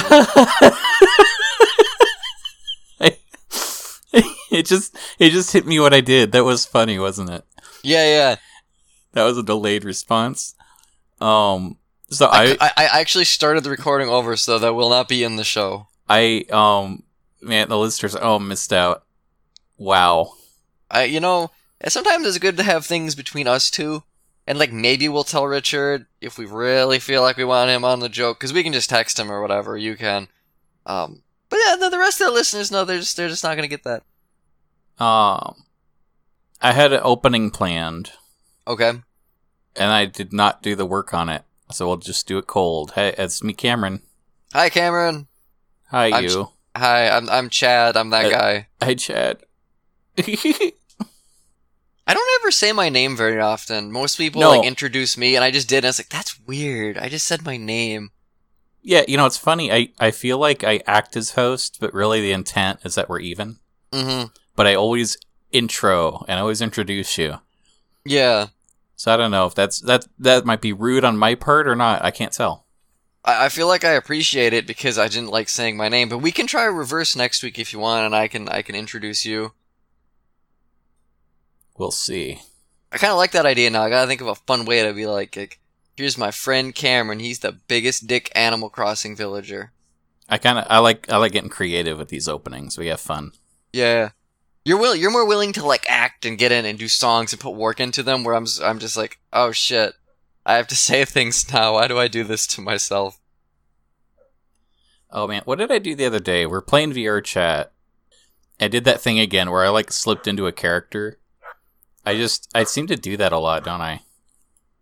[4.50, 6.32] it just it just hit me what I did.
[6.32, 7.44] That was funny, wasn't it?
[7.82, 8.36] Yeah, yeah.
[9.12, 10.54] That was a delayed response.
[11.20, 11.78] Um,
[12.10, 15.36] so I, I, I actually started the recording over, so that will not be in
[15.36, 15.86] the show.
[16.08, 17.04] I, um,
[17.40, 19.04] man, the listeners, oh, missed out.
[19.78, 20.34] Wow.
[20.90, 21.50] I, you know,
[21.86, 24.02] sometimes it's good to have things between us two,
[24.50, 28.00] and like maybe we'll tell Richard if we really feel like we want him on
[28.00, 29.76] the joke, because we can just text him or whatever.
[29.76, 30.26] You can.
[30.86, 33.54] Um, but yeah, the, the rest of the listeners know they're just they're just not
[33.54, 34.02] gonna get that.
[34.98, 35.62] Um,
[36.60, 38.10] I had an opening planned,
[38.66, 38.88] Okay.
[39.76, 41.44] and I did not do the work on it.
[41.70, 42.94] So we'll just do it cold.
[42.96, 44.02] Hey, it's me, Cameron.
[44.52, 45.28] Hi, Cameron.
[45.92, 46.48] Hi, I'm you.
[46.76, 47.96] Hi, I'm I'm Chad.
[47.96, 48.66] I'm that guy.
[48.82, 49.44] Hi, Chad.
[52.10, 53.92] I don't ever say my name very often.
[53.92, 54.50] Most people No.
[54.50, 55.78] like introduce me, and I just did.
[55.78, 56.98] And I was like, that's weird.
[56.98, 58.10] I just said my name.
[58.82, 59.70] yeah, you know, it's funny.
[59.70, 63.20] I, I feel like I act as host, but really the intent is that we're
[63.20, 63.58] even.
[63.92, 64.26] Mm-hmm.
[64.56, 65.18] But I always
[65.52, 67.36] intro and I always introduce you.
[68.04, 68.48] Yeah.
[68.96, 71.76] So I don't know if that's that that might be rude on my part or
[71.76, 72.04] not.
[72.04, 72.66] I can't tell.
[73.24, 76.18] I, I feel like I appreciate it because I didn't like saying my name, but
[76.18, 79.24] we can try reverse next week if you want, and I can I can introduce
[79.24, 79.52] you.
[81.80, 82.42] We'll see.
[82.92, 83.80] I kind of like that idea now.
[83.80, 85.60] I gotta think of a fun way to be like, like,
[85.96, 87.20] here's my friend Cameron.
[87.20, 89.72] He's the biggest dick Animal Crossing villager.
[90.28, 92.76] I kind of I like I like getting creative with these openings.
[92.76, 93.32] We have fun.
[93.72, 94.10] Yeah,
[94.62, 97.40] you're will you're more willing to like act and get in and do songs and
[97.40, 98.24] put work into them.
[98.24, 99.94] Where I'm I'm just like, oh shit,
[100.44, 101.72] I have to say things now.
[101.72, 103.18] Why do I do this to myself?
[105.10, 106.44] Oh man, what did I do the other day?
[106.44, 107.72] We're playing VR chat.
[108.60, 111.16] I did that thing again where I like slipped into a character.
[112.04, 114.02] I just I seem to do that a lot, don't I?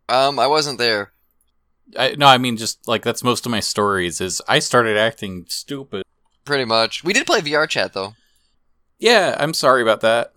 [0.08, 1.12] Um, I wasn't there.
[1.98, 5.46] I no, I mean just like that's most of my stories is I started acting
[5.48, 6.04] stupid.
[6.44, 7.02] Pretty much.
[7.04, 8.14] We did play VR chat though.
[8.98, 10.32] Yeah, I'm sorry about that.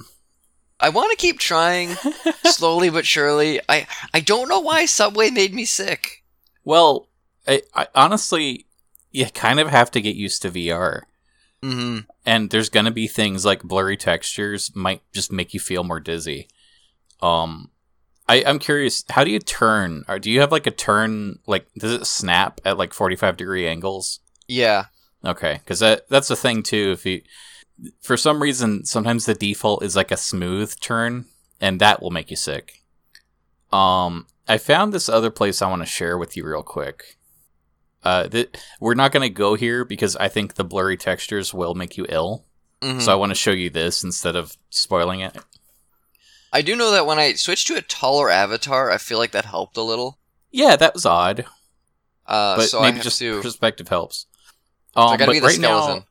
[0.79, 1.95] I want to keep trying
[2.45, 3.59] slowly but surely.
[3.69, 6.23] I I don't know why Subway made me sick.
[6.63, 7.07] Well,
[7.47, 8.65] I, I honestly
[9.11, 11.01] you kind of have to get used to VR.
[11.61, 15.99] hmm and there's gonna be things like blurry textures might just make you feel more
[15.99, 16.47] dizzy.
[17.21, 17.69] Um,
[18.27, 20.05] I, I'm curious, how do you turn?
[20.07, 21.39] Or do you have like a turn?
[21.47, 24.19] Like, does it snap at like 45 degree angles?
[24.47, 24.85] Yeah.
[25.23, 26.91] Okay, because that that's the thing too.
[26.93, 27.21] If you,
[28.01, 31.25] for some reason, sometimes the default is like a smooth turn,
[31.59, 32.81] and that will make you sick.
[33.71, 37.17] Um, I found this other place I want to share with you real quick.
[38.03, 38.49] Uh, th-
[38.79, 42.45] we're not gonna go here because I think the blurry textures will make you ill.
[42.81, 42.99] Mhm.
[43.01, 45.37] So I want to show you this instead of spoiling it.
[46.53, 49.45] I do know that when I switched to a taller avatar, I feel like that
[49.45, 50.17] helped a little.
[50.51, 51.45] Yeah, that was odd,
[52.25, 53.41] Uh, but so maybe just to.
[53.41, 54.25] perspective helps.
[54.93, 55.97] so I Um, gotta but be the right skeleton.
[55.99, 56.05] now,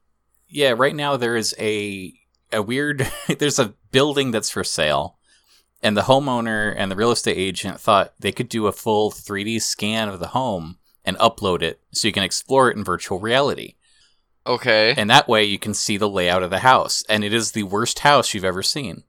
[0.49, 2.15] yeah, right now there is a
[2.53, 3.07] a weird.
[3.39, 5.19] there's a building that's for sale,
[5.83, 9.61] and the homeowner and the real estate agent thought they could do a full 3D
[9.61, 13.75] scan of the home and upload it so you can explore it in virtual reality.
[14.47, 14.95] Okay.
[14.97, 17.05] And that way you can see the layout of the house.
[17.09, 19.05] And it is the worst house you've ever seen.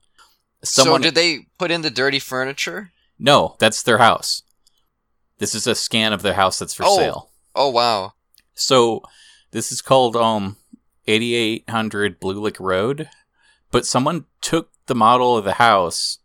[0.64, 2.92] So did they put in the dirty furniture?
[3.20, 4.44] No, that's their house.
[5.38, 6.98] This is a scan of their house that's for Oh.
[6.98, 7.30] sale.
[7.56, 8.14] Oh wow.
[8.54, 9.02] So
[9.52, 10.58] this is called um
[11.08, 13.10] 8800 Blue Lick Road,
[13.72, 16.20] but someone took the model of the house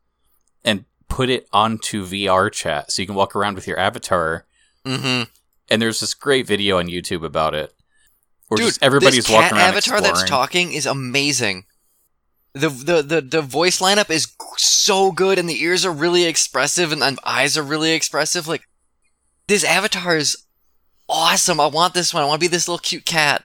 [0.65, 4.45] and put it onto VR chat so you can walk around with your avatar
[4.85, 5.25] Mm-hmm.
[5.69, 7.73] and there's this great video on YouTube about it.
[8.47, 11.65] Where Dude, just everybody's walking around avatar that's talking is amazing.
[12.57, 16.91] The, the the the voice lineup is so good, and the ears are really expressive,
[16.91, 18.49] and the eyes are really expressive.
[18.49, 18.67] Like
[19.47, 20.47] this avatar is
[21.09, 21.61] awesome.
[21.61, 22.23] I want this one.
[22.23, 23.45] I want to be this little cute cat.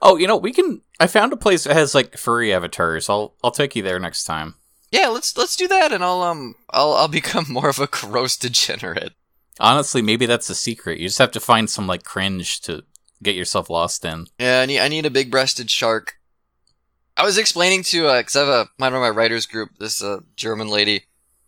[0.00, 3.08] Oh, you know, we can I found a place that has like furry avatars.
[3.08, 4.54] I'll I'll take you there next time.
[4.90, 8.36] Yeah, let's let's do that, and I'll um I'll I'll become more of a gross
[8.36, 9.12] degenerate.
[9.58, 10.98] Honestly, maybe that's the secret.
[10.98, 12.84] You just have to find some like cringe to
[13.22, 14.26] get yourself lost in.
[14.38, 16.15] Yeah, I need I need a big breasted shark.
[17.16, 19.70] I was explaining to uh, cause I have a one of my writers group.
[19.78, 21.04] This uh, German lady.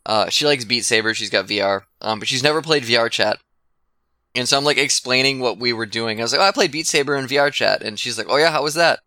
[0.06, 1.12] Uh, she likes Beat Saber.
[1.12, 1.82] She's got VR.
[2.00, 3.38] Um, but she's never played VR chat.
[4.35, 6.19] And so I'm like explaining what we were doing.
[6.19, 8.37] I was like, oh, I played Beat Saber in VR chat, and she's like, oh
[8.37, 9.00] yeah, how was that?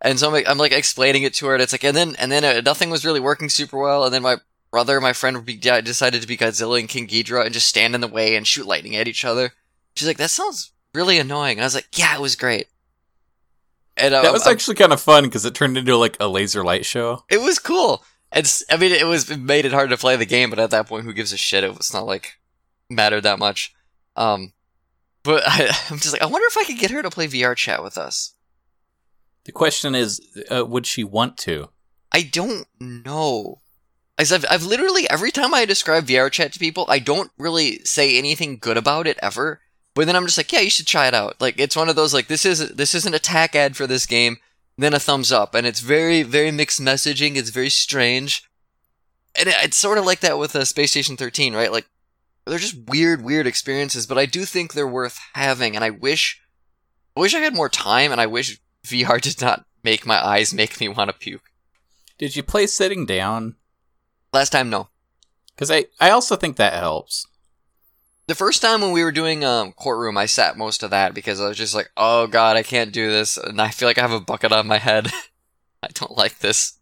[0.00, 2.14] And so I'm like, I'm like explaining it to her, and it's like, and then
[2.18, 4.36] and then uh, nothing was really working super well, and then my
[4.70, 7.94] brother, my friend, be- yeah, decided to be Godzilla and King Ghidorah and just stand
[7.94, 9.52] in the way and shoot lightning at each other.
[9.94, 11.60] She's like, that sounds really annoying.
[11.60, 12.68] I was like, yeah, it was great.
[13.96, 16.62] And That was I- actually kind of fun because it turned into like a laser
[16.64, 17.24] light show.
[17.30, 18.04] it was cool.
[18.32, 20.70] It's, I mean, it was it made it hard to play the game, but at
[20.70, 21.64] that point, who gives a shit?
[21.64, 22.34] It was not like
[22.90, 23.72] mattered that much.
[24.16, 24.52] Um,
[25.22, 27.56] But I, I'm just like, I wonder if I could get her to play VR
[27.56, 28.34] chat with us.
[29.44, 30.20] The question is,
[30.50, 31.70] uh, would she want to?
[32.12, 33.60] I don't know.
[34.18, 37.78] As I've, I've literally every time I describe VR chat to people, I don't really
[37.84, 39.60] say anything good about it ever.
[39.96, 41.40] But then I'm just like, yeah, you should try it out.
[41.40, 44.04] Like it's one of those like this is this is an attack ad for this
[44.04, 44.36] game,
[44.76, 47.36] then a thumbs up, and it's very very mixed messaging.
[47.36, 48.44] It's very strange,
[49.34, 51.72] and it, it's sort of like that with a uh, Space Station 13, right?
[51.72, 51.86] Like
[52.44, 56.42] they're just weird weird experiences, but I do think they're worth having, and I wish
[57.16, 60.52] I wish I had more time, and I wish VR did not make my eyes
[60.52, 61.50] make me want to puke.
[62.18, 63.56] Did you play sitting down?
[64.30, 64.88] Last time, no.
[65.54, 67.26] Because I, I also think that helps.
[68.26, 71.40] The first time when we were doing um, courtroom, I sat most of that because
[71.40, 74.02] I was just like, "Oh God, I can't do this," and I feel like I
[74.02, 75.12] have a bucket on my head.
[75.82, 76.78] I don't like this.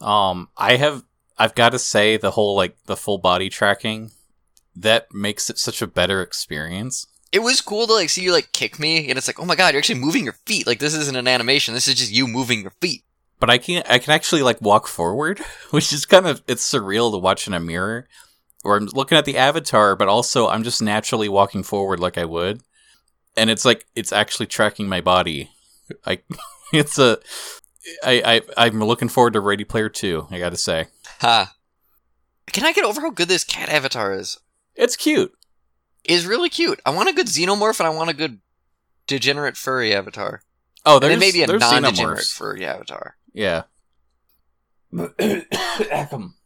[0.00, 1.02] Um, I have,
[1.38, 4.12] I've got to say, the whole like the full body tracking
[4.74, 7.06] that makes it such a better experience.
[7.30, 9.54] It was cool to like see you like kick me, and it's like, oh my
[9.54, 10.66] god, you're actually moving your feet.
[10.66, 11.74] Like this isn't an animation.
[11.74, 13.02] This is just you moving your feet
[13.38, 15.40] but I can I can actually like walk forward,
[15.70, 18.08] which is kind of it's surreal to watch in a mirror.
[18.66, 22.24] Or I'm looking at the avatar, but also I'm just naturally walking forward like I
[22.24, 22.62] would.
[23.36, 25.50] And it's like it's actually tracking my body.
[26.04, 26.20] I
[26.72, 27.18] it's a
[28.04, 30.86] I, I I'm looking forward to Ready Player 2, I gotta say.
[31.20, 31.46] Ha.
[31.46, 31.52] Huh.
[32.52, 34.38] Can I get over how good this cat avatar is?
[34.74, 35.32] It's cute.
[36.04, 36.80] It's really cute.
[36.86, 38.40] I want a good xenomorph and I want a good
[39.06, 40.42] degenerate furry avatar.
[40.84, 42.32] Oh, there's maybe a non-degenerate xenomorphs.
[42.32, 43.16] furry avatar.
[43.32, 43.64] Yeah.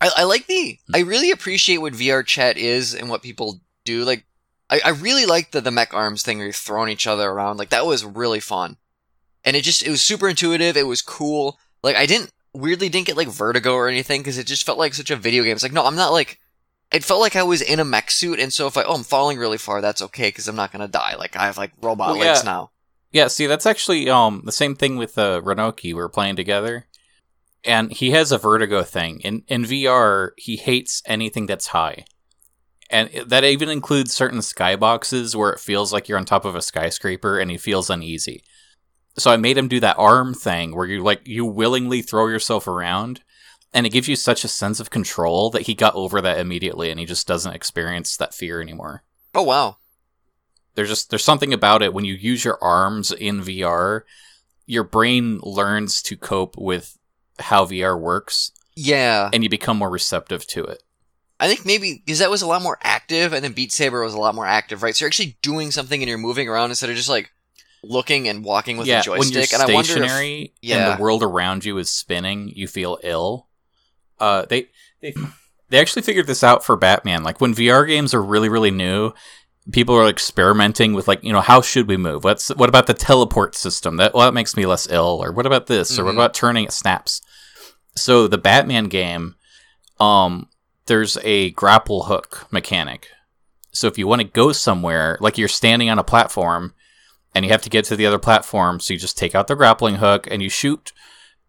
[0.00, 0.78] I, I like the.
[0.94, 4.04] I really appreciate what VR chat is and what people do.
[4.04, 4.24] Like,
[4.70, 7.56] I, I really like the the mech arms thing where you're throwing each other around.
[7.58, 8.76] Like that was really fun,
[9.44, 10.76] and it just it was super intuitive.
[10.76, 11.58] It was cool.
[11.82, 14.94] Like I didn't weirdly didn't get like vertigo or anything because it just felt like
[14.94, 15.52] such a video game.
[15.54, 16.38] It's like no, I'm not like.
[16.90, 19.02] It felt like I was in a mech suit, and so if I oh I'm
[19.02, 21.16] falling really far, that's okay because I'm not gonna die.
[21.18, 22.50] Like I have like robot Well, legs yeah.
[22.50, 22.70] now.
[23.10, 25.84] Yeah, see, that's actually um the same thing with uh, Renoki.
[25.88, 26.86] We were playing together,
[27.64, 29.20] and he has a vertigo thing.
[29.20, 32.04] In in VR, he hates anything that's high,
[32.90, 36.62] and that even includes certain skyboxes where it feels like you're on top of a
[36.62, 38.42] skyscraper, and he feels uneasy.
[39.18, 42.68] So I made him do that arm thing where you like you willingly throw yourself
[42.68, 43.22] around,
[43.74, 46.90] and it gives you such a sense of control that he got over that immediately,
[46.90, 49.02] and he just doesn't experience that fear anymore
[49.34, 49.76] Oh wow.
[50.74, 54.02] there's just there's something about it when you use your arms in VR,
[54.66, 56.97] your brain learns to cope with
[57.38, 59.30] how VR works Yeah.
[59.32, 60.82] and you become more receptive to it.
[61.40, 64.12] I think maybe because that was a lot more active, and then Beat Saber was
[64.14, 64.96] a lot more active, right?
[64.96, 67.30] So you're actually doing something and you're moving around instead of just like
[67.84, 69.52] looking and walking with yeah, a when you're joystick.
[69.52, 70.90] and I wonder if stationary yeah.
[70.90, 73.46] and the world around you is spinning, you feel ill.
[74.18, 74.66] Uh, they
[75.00, 75.14] they
[75.68, 77.22] they actually figured this out for Batman.
[77.22, 79.12] Like when VR games are really really new,
[79.72, 82.24] people are experimenting with like you know how should we move?
[82.24, 83.96] What's what about the teleport system?
[83.96, 85.20] That well that makes me less ill.
[85.22, 85.98] Or what about this?
[85.98, 86.18] Or what Mhm.
[86.18, 87.20] about turning it snaps?
[87.96, 89.34] So the Batman game,
[90.00, 90.48] um,
[90.86, 93.08] there's a grapple hook mechanic.
[93.72, 96.74] So if you want to go somewhere, like you're standing on a platform
[97.34, 99.54] and you have to get to the other platform, so you just take out the
[99.54, 100.92] grappling hook and you shoot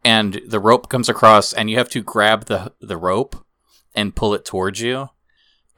[0.04, 3.36] and the rope comes across and you have to grab the the rope
[3.96, 5.10] and pull it towards you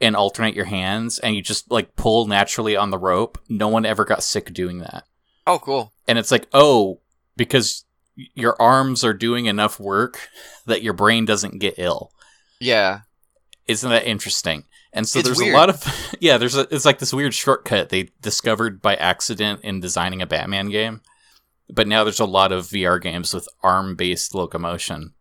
[0.02, 3.38] and alternate your hands and you just like pull naturally on the rope.
[3.48, 5.04] No one ever got sick doing that.
[5.46, 5.92] oh cool.
[6.08, 7.00] And it's like, "Oh,
[7.36, 7.84] because
[8.16, 10.28] your arms are doing enough work
[10.66, 12.10] that your brain doesn't get ill."
[12.60, 13.00] Yeah.
[13.66, 14.64] Isn't that interesting?
[14.92, 15.54] And so It's there's weird.
[15.54, 19.60] a lot of yeah, there's a, it's like this weird shortcut they discovered by accident
[19.62, 21.00] in designing a Batman game.
[21.70, 25.14] But now there's a lot of VR games with arm-based locomotion.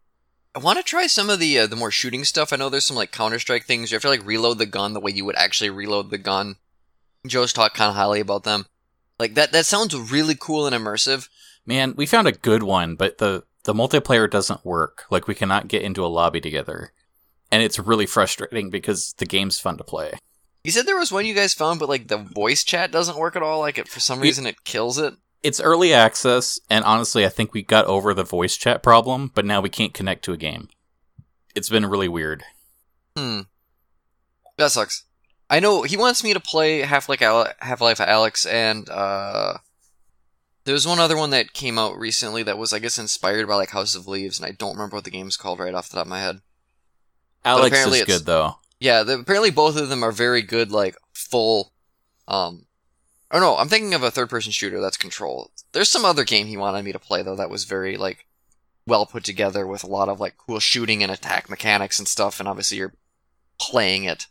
[0.54, 2.52] I want to try some of the uh, the more shooting stuff.
[2.52, 3.90] I know there's some like Counter Strike things.
[3.90, 6.58] You have to like reload the gun the way you would actually reload the gun.
[7.26, 8.66] Joe's talked kind of highly about them.
[9.18, 9.54] Like that.
[9.54, 11.30] That sounds really cool and immersive.
[11.66, 15.06] Man, we found a good one, but the the multiplayer doesn't work.
[15.10, 16.92] Like we cannot get into a lobby together.
[17.50, 20.14] And it's really frustrating because the game's fun to play.
[20.64, 23.36] You said there was one you guys found, but like the voice chat doesn't work
[23.36, 23.60] at all.
[23.60, 25.14] Like it for some reason it kills it.
[25.44, 29.46] It's early access, and honestly, I think we got over the voice chat problem, but
[29.46, 30.70] now we can't connect to a game.
[31.56, 32.44] It's been really weird.
[33.18, 33.42] Hmm.
[34.58, 35.06] That sucks.
[35.50, 39.58] I know he wants me to play Half Life Ale- Half Life Alyx, and uh,
[40.64, 43.56] there was one other one that came out recently that was, I guess, inspired by
[43.56, 45.96] like House of Leaves, and I don't remember what the game's called right off the
[45.96, 46.42] top of my head.
[47.44, 48.56] Alyx is good though.
[48.80, 51.74] Yeah, the, apparently both of them are very good, like full.
[52.28, 52.66] Um,
[53.32, 55.52] oh no, I'm thinking of a third-person shooter that's Control.
[55.72, 58.26] There's some other game he wanted me to play though that was very like
[58.88, 62.40] well put together with a lot of like cool shooting and attack mechanics and stuff,
[62.40, 62.94] and obviously you're
[63.60, 64.28] playing it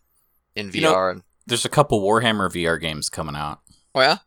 [0.55, 0.75] in VR.
[0.75, 3.61] You know, and there's a couple Warhammer VR games coming out.
[3.95, 4.19] Oh yeah.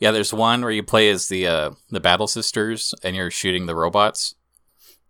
[0.00, 3.66] Yeah, there's one where you play as the uh, the Battle Sisters and you're shooting
[3.66, 4.34] the robots.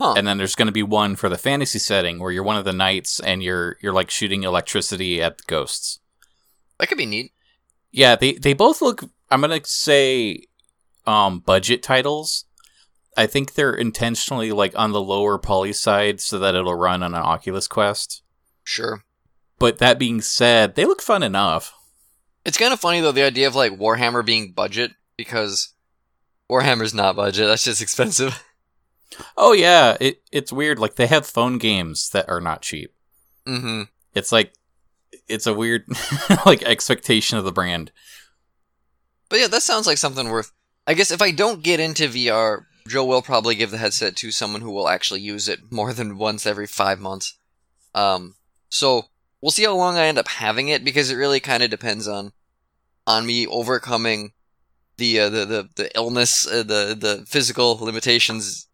[0.01, 0.15] Huh.
[0.17, 2.65] And then there's going to be one for the fantasy setting where you're one of
[2.65, 6.01] the knights and you're you're like shooting electricity at the ghosts.
[6.79, 7.33] That could be neat.
[7.95, 9.05] Yeah, they they both look.
[9.31, 10.47] I'm gonna say,
[11.07, 12.45] um, budget titles.
[13.17, 17.15] I think they're intentionally like on the lower poly side so that it'll run on
[17.15, 18.23] an Oculus Quest.
[18.65, 19.05] Sure.
[19.61, 21.73] But that being said, they look fun enough.
[22.45, 25.73] It's kind of funny though the idea of like Warhammer being budget because
[26.51, 27.47] Warhammer's not budget.
[27.47, 28.43] That's just expensive.
[29.37, 30.81] Oh yeah, it it's weird.
[30.81, 32.93] Like they have phone games that are not cheap.
[33.47, 33.83] Mm-hmm.
[34.13, 34.53] It's like
[35.29, 35.85] it's a weird
[36.47, 37.93] like expectation of the brand.
[39.29, 40.53] But yeah, that sounds like something worth.
[40.87, 44.31] I guess if I don't get into VR, Joe will probably give the headset to
[44.31, 47.39] someone who will actually use it more than once every five months.
[47.95, 48.35] Um,
[48.69, 49.05] so
[49.41, 52.07] we'll see how long I end up having it because it really kind of depends
[52.07, 52.33] on
[53.07, 54.33] on me overcoming
[54.99, 58.69] the uh, the the the illness, uh, the the physical limitations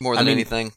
[0.00, 0.72] more I than mean- anything.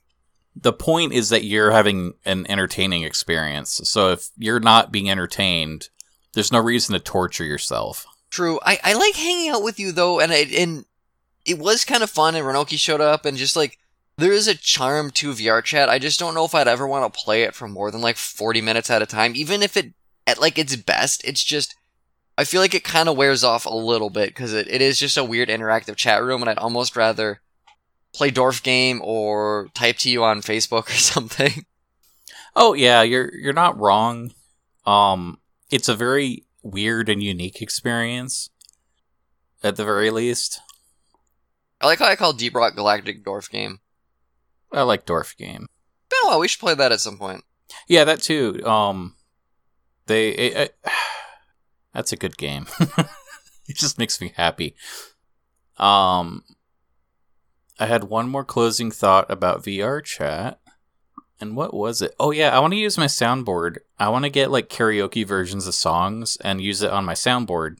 [0.56, 3.82] The point is that you're having an entertaining experience.
[3.86, 5.90] So if you're not being entertained,
[6.34, 8.06] there's no reason to torture yourself.
[8.30, 8.60] True.
[8.64, 10.86] I, I like hanging out with you though, and I, and
[11.46, 12.36] it was kind of fun.
[12.36, 13.78] And Renoki showed up, and just like
[14.18, 15.90] there is a charm to VR chat.
[15.90, 18.18] I just don't know if I'd ever want to play it for more than like
[18.18, 19.34] forty minutes at a time.
[19.36, 19.94] Even if it
[20.26, 21.76] at like its best, it's just
[22.38, 25.00] I feel like it kind of wears off a little bit because it, it is
[25.00, 27.42] just a weird interactive chat room, and I'd almost rather
[28.13, 31.65] play Dwarf game or type to you on Facebook or something.
[32.55, 34.32] Oh yeah, you're you're not wrong.
[34.86, 35.39] Um,
[35.72, 38.50] it's a very weird and unique experience,
[39.63, 40.60] at the very least.
[41.82, 43.79] I like how I call Deep Rock Galactic Dwarf game.
[44.72, 45.67] I like Dwarf game.
[46.10, 46.39] Been a while.
[46.39, 47.43] We should play that at some point.
[47.88, 48.65] Yeah, that too.
[48.65, 49.15] Um,
[50.05, 50.77] they it, it-
[51.93, 52.67] that's a good game.
[52.79, 54.75] it just makes me happy.
[55.77, 56.43] Um,
[57.80, 60.60] I had one more closing thought about VR chat.
[61.42, 62.13] And what was it?
[62.20, 63.77] Oh yeah, I want to use my soundboard.
[64.00, 67.77] I want to get like karaoke versions of songs and use it on my soundboard,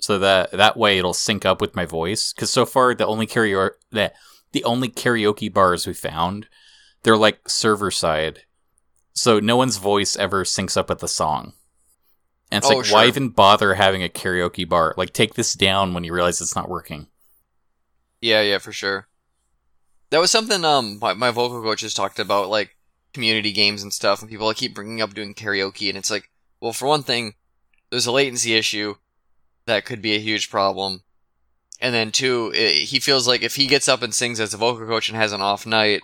[0.00, 2.32] so that that way it'll sync up with my voice.
[2.32, 4.12] Because so far the only karaoke the,
[4.52, 6.46] the only karaoke bars we found,
[7.02, 8.44] they're like server side,
[9.12, 11.52] so no one's voice ever syncs up with the song.
[12.50, 12.94] And it's Oh, like, sure.
[12.98, 14.94] why even bother having a karaoke bar?
[14.96, 17.08] Like, take this down when you realize it's not working.
[18.22, 19.07] Yeah, yeah, for sure.
[20.10, 22.76] That was something um my, my vocal coaches talked about, like
[23.12, 26.72] community games and stuff, and people keep bringing up doing karaoke, and it's like, well,
[26.72, 27.34] for one thing,
[27.90, 28.94] there's a latency issue
[29.66, 31.02] that could be a huge problem,
[31.80, 34.58] and then two, i he feels like if he gets up and sings as a
[34.58, 36.02] vocal coach and has an off night,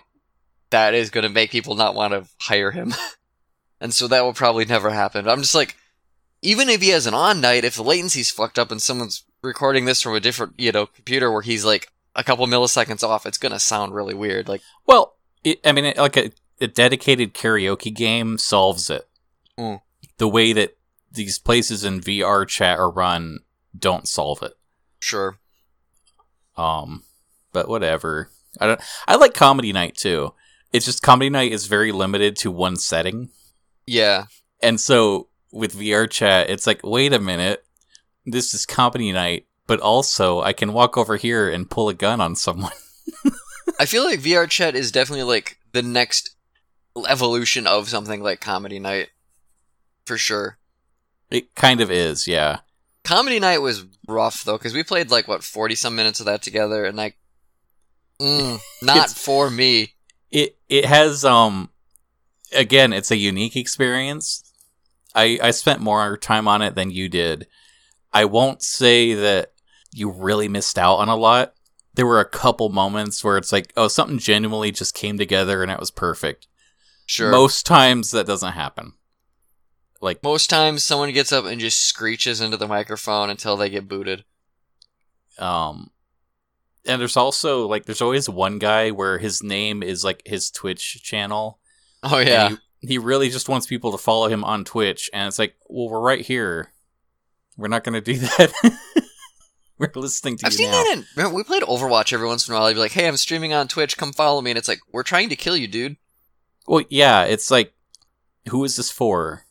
[0.69, 2.93] that is going to make people not want to hire him,
[3.81, 5.27] and so that will probably never happen.
[5.27, 5.75] I'm just like,
[6.41, 9.85] even if he has an on night, if the latency's fucked up and someone's recording
[9.85, 13.37] this from a different, you know, computer where he's like a couple milliseconds off, it's
[13.37, 14.47] gonna sound really weird.
[14.47, 16.31] Like, Well, it, I mean, it, like a,
[16.61, 19.07] a dedicated karaoke game solves it.
[19.57, 19.81] Mm.
[20.17, 20.77] The way that
[21.11, 23.39] these places in VR chat are run
[23.77, 24.53] don't solve it.
[24.99, 25.37] sure,
[26.57, 27.03] Um,
[27.51, 28.29] but whatever.
[28.59, 28.81] I don't.
[29.07, 30.33] I like comedy night too.
[30.71, 33.29] It's just comedy night is very limited to one setting,
[33.85, 34.25] yeah,
[34.61, 37.65] and so with VR chat, it's like, wait a minute,
[38.25, 42.21] this is comedy night, but also I can walk over here and pull a gun
[42.21, 42.71] on someone.
[43.79, 46.35] I feel like VR chat is definitely like the next
[47.07, 49.09] evolution of something like comedy night,
[50.05, 50.57] for sure.
[51.29, 52.59] It kind of is, yeah.
[53.03, 56.41] Comedy night was rough though, because we played like what forty some minutes of that
[56.41, 57.17] together, and like,
[58.21, 59.93] mm, not for me.
[60.31, 61.69] it it has um
[62.53, 64.43] again it's a unique experience
[65.13, 67.47] i i spent more time on it than you did
[68.13, 69.51] i won't say that
[69.95, 71.53] you really missed out on a lot
[71.93, 75.71] there were a couple moments where it's like oh something genuinely just came together and
[75.71, 76.47] it was perfect
[77.07, 77.29] Sure.
[77.31, 78.93] most times that doesn't happen
[80.01, 83.87] like Most times, someone gets up and just screeches into the microphone until they get
[83.87, 84.23] booted.
[85.39, 85.89] um
[86.85, 91.01] and there's also like there's always one guy where his name is like his twitch
[91.03, 91.59] channel
[92.03, 92.49] Oh yeah,
[92.81, 95.89] he, he really just wants people to follow him on Twitch, and it's like, well,
[95.89, 96.71] we're right here.
[97.57, 98.51] We're not going to do that.
[99.77, 100.83] we're listening to I've you seen now.
[100.83, 101.05] that in.
[101.15, 102.69] Remember, we played Overwatch every once in a while.
[102.69, 103.97] You'd be like, "Hey, I'm streaming on Twitch.
[103.97, 105.97] Come follow me." And it's like, "We're trying to kill you, dude."
[106.67, 107.73] Well, yeah, it's like,
[108.49, 109.43] who is this for?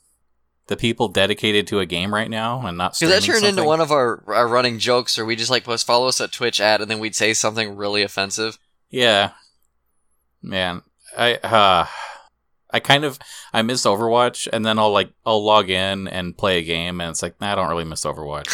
[0.66, 3.82] The people dedicated to a game right now and not streaming that turned into one
[3.82, 6.80] of our, our running jokes, where we just like post follow us at Twitch ad,
[6.80, 8.58] and then we'd say something really offensive.
[8.88, 9.32] Yeah,
[10.42, 10.82] man,
[11.18, 11.86] I uh,
[12.74, 13.20] I kind of
[13.52, 17.08] I miss Overwatch, and then I'll like I'll log in and play a game, and
[17.08, 18.50] it's like nah, I don't really miss Overwatch.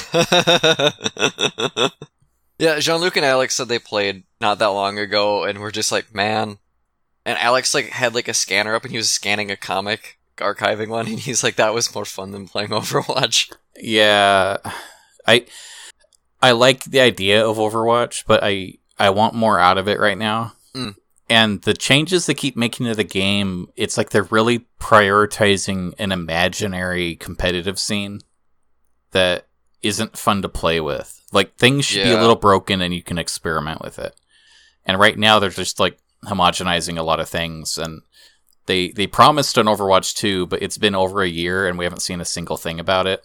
[2.59, 5.91] yeah, Jean Luc and Alex said they played not that long ago, and we're just
[5.91, 6.59] like, man.
[7.25, 10.89] And Alex like had like a scanner up, and he was scanning a comic, archiving
[10.89, 13.50] one, and he's like, that was more fun than playing Overwatch.
[13.79, 14.59] Yeah,
[15.27, 15.47] I
[16.43, 20.19] I like the idea of Overwatch, but I I want more out of it right
[20.19, 20.53] now.
[20.75, 20.97] Mm.
[21.31, 26.11] And the changes they keep making to the game, it's like they're really prioritizing an
[26.11, 28.21] imaginary competitive scene
[29.13, 29.47] that
[29.81, 31.23] isn't fun to play with.
[31.33, 34.21] Like things should be a little broken and you can experiment with it.
[34.85, 38.03] And right now they're just like homogenizing a lot of things and
[38.67, 42.01] they they promised an Overwatch 2, but it's been over a year and we haven't
[42.01, 43.23] seen a single thing about it.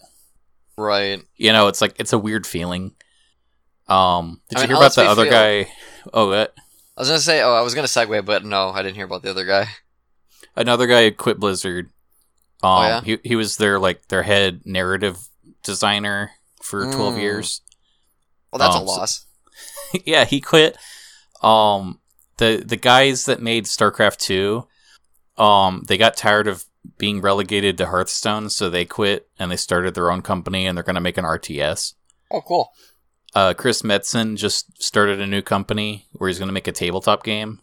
[0.78, 1.22] Right.
[1.34, 2.94] You know, it's like it's a weird feeling.
[3.88, 5.32] Um, did I you mean, hear about the other feel?
[5.32, 5.72] guy?
[6.12, 6.54] Oh, what?
[6.96, 9.22] I was gonna say, oh, I was gonna segue, but no, I didn't hear about
[9.22, 9.68] the other guy.
[10.54, 11.86] Another guy quit Blizzard.
[12.62, 13.00] Um, Oh, yeah?
[13.02, 15.18] he he was their like their head narrative
[15.62, 16.30] designer
[16.62, 17.20] for twelve Mm.
[17.20, 17.60] years.
[18.50, 19.26] Well, that's Um, a so- loss.
[20.06, 20.76] yeah, he quit.
[21.42, 22.00] Um,
[22.38, 24.66] the the guys that made StarCraft two,
[25.36, 26.64] um, they got tired of
[26.98, 30.84] being relegated to Hearthstone, so they quit and they started their own company, and they're
[30.84, 31.92] gonna make an RTS.
[32.30, 32.72] Oh, cool.
[33.36, 37.22] Uh, Chris Metzen just started a new company where he's going to make a tabletop
[37.22, 37.60] game,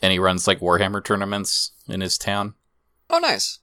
[0.00, 2.54] and he runs like Warhammer tournaments in his town.
[3.10, 3.58] Oh, nice.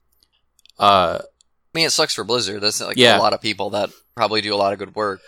[0.78, 1.24] Uh, I
[1.72, 2.60] mean, it sucks for Blizzard.
[2.60, 3.16] That's like Yeah.
[3.18, 5.20] a lot of people that probably do a lot of good work.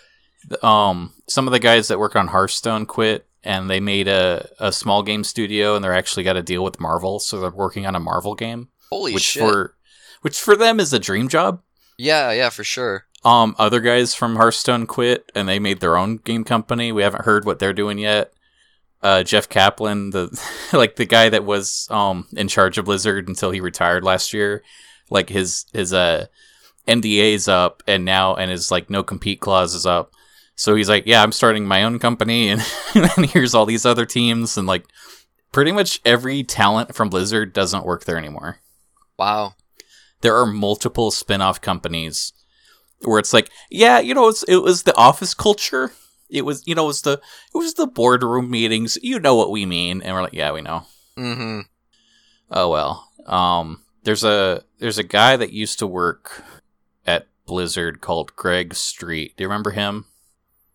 [0.61, 4.71] um, some of the guys that work on Hearthstone quit, and they made a a
[4.71, 7.95] small game studio, and they're actually got to deal with Marvel, so they're working on
[7.95, 9.41] a Marvel game, Holy which shit!
[9.41, 9.75] for
[10.21, 11.61] which for them is a dream job.
[11.97, 13.05] Yeah, yeah, for sure.
[13.25, 16.91] Um, other guys from Hearthstone quit, and they made their own game company.
[16.91, 18.33] We haven't heard what they're doing yet.
[19.01, 20.29] Uh, Jeff Kaplan, the
[20.73, 24.63] like the guy that was um in charge of Blizzard until he retired last year,
[25.09, 26.25] like his his uh
[26.87, 30.11] NDA's up, and now and his like no compete clause is up.
[30.55, 32.61] So he's like, yeah, I'm starting my own company, and,
[32.95, 34.85] and here's all these other teams, and like
[35.51, 38.57] pretty much every talent from Blizzard doesn't work there anymore
[39.19, 39.53] Wow.
[40.21, 42.33] there are multiple spin-off companies
[43.01, 45.91] where it's like, yeah, you know, it's, it was the office culture.
[46.29, 47.13] It was, you know, it was the
[47.53, 48.97] it was the boardroom meetings.
[49.01, 50.85] You know what we mean, and we're like, yeah, we know.
[51.17, 51.61] Mm-hmm.
[52.51, 53.09] Oh well.
[53.25, 56.43] Um, there's a there's a guy that used to work
[57.05, 59.35] at Blizzard called Greg Street.
[59.37, 60.05] Do you remember him?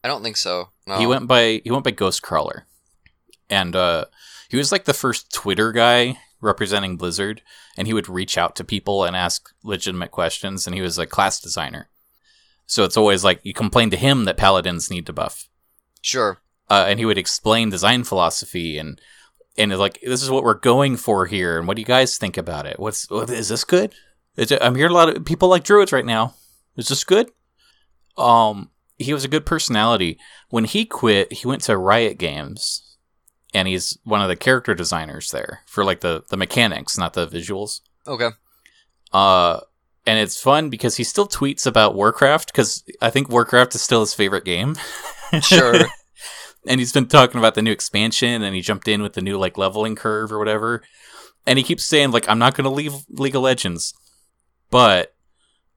[0.05, 0.71] I don't think so.
[0.87, 0.99] No.
[0.99, 2.63] He went by he went by Ghostcrawler,
[3.51, 4.07] and uh,
[4.49, 7.43] he was like the first Twitter guy representing Blizzard,
[7.77, 10.67] and he would reach out to people and ask legitimate questions.
[10.67, 11.89] And he was a class designer,
[12.69, 15.49] so it's always like you complain to him that paladins need to buff,
[16.03, 16.39] Sure.
[16.71, 19.01] uh, and he would explain design philosophy and
[19.57, 22.17] and it's like this is what we're going for here, and what do you guys
[22.17, 22.79] think about it?
[22.79, 23.93] What's what, is this good?
[24.37, 26.35] Is it, I'm hearing a lot of people like druids right now.
[26.77, 27.33] Is this good?
[28.17, 30.17] Um, he was a good personality.
[30.51, 32.97] When he quit, he went to Riot Games,
[33.53, 37.27] and he's one of the character designers there for like the the mechanics, not the
[37.27, 37.81] visuals.
[38.07, 38.31] Okay.
[39.13, 39.61] Uh,
[40.09, 44.01] and it's fun because he still tweets about Warcraft because I think Warcraft is still
[44.01, 44.75] his favorite game.
[45.43, 45.75] Sure.
[46.67, 49.37] and he's been talking about the new expansion, and he jumped in with the new
[49.37, 50.83] like leveling curve or whatever.
[51.47, 53.93] And he keeps saying like, "I'm not going to leave League of Legends,
[54.71, 55.15] but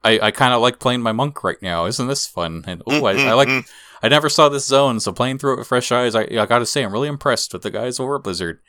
[0.02, 1.86] I I kind of like playing my monk right now.
[1.86, 3.66] Isn't this fun?" And oh, I, I like.
[4.02, 6.66] I never saw this zone, so playing through it with fresh eyes, I, I gotta
[6.66, 8.60] say, I'm really impressed with the guys over at Blizzard.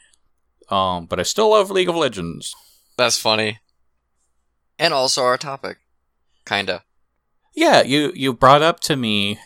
[0.69, 2.55] Um, but I still love League of Legends.
[2.99, 3.61] That's funny.
[4.83, 5.79] And also our topic.
[6.45, 6.83] Kinda.
[7.55, 9.39] Yeah, you you brought up to me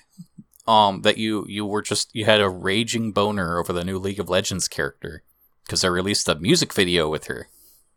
[0.66, 4.18] um that you you were just you had a raging boner over the new League
[4.18, 5.22] of Legends character
[5.64, 7.48] because they released a music video with her.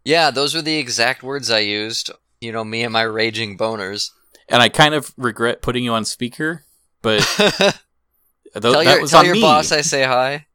[0.03, 2.11] Yeah, those were the exact words I used.
[2.41, 4.11] You know, me and my raging boners.
[4.49, 6.65] And I kind of regret putting you on speaker,
[7.01, 7.73] but th-
[8.53, 10.47] tell your, tell your boss I say hi.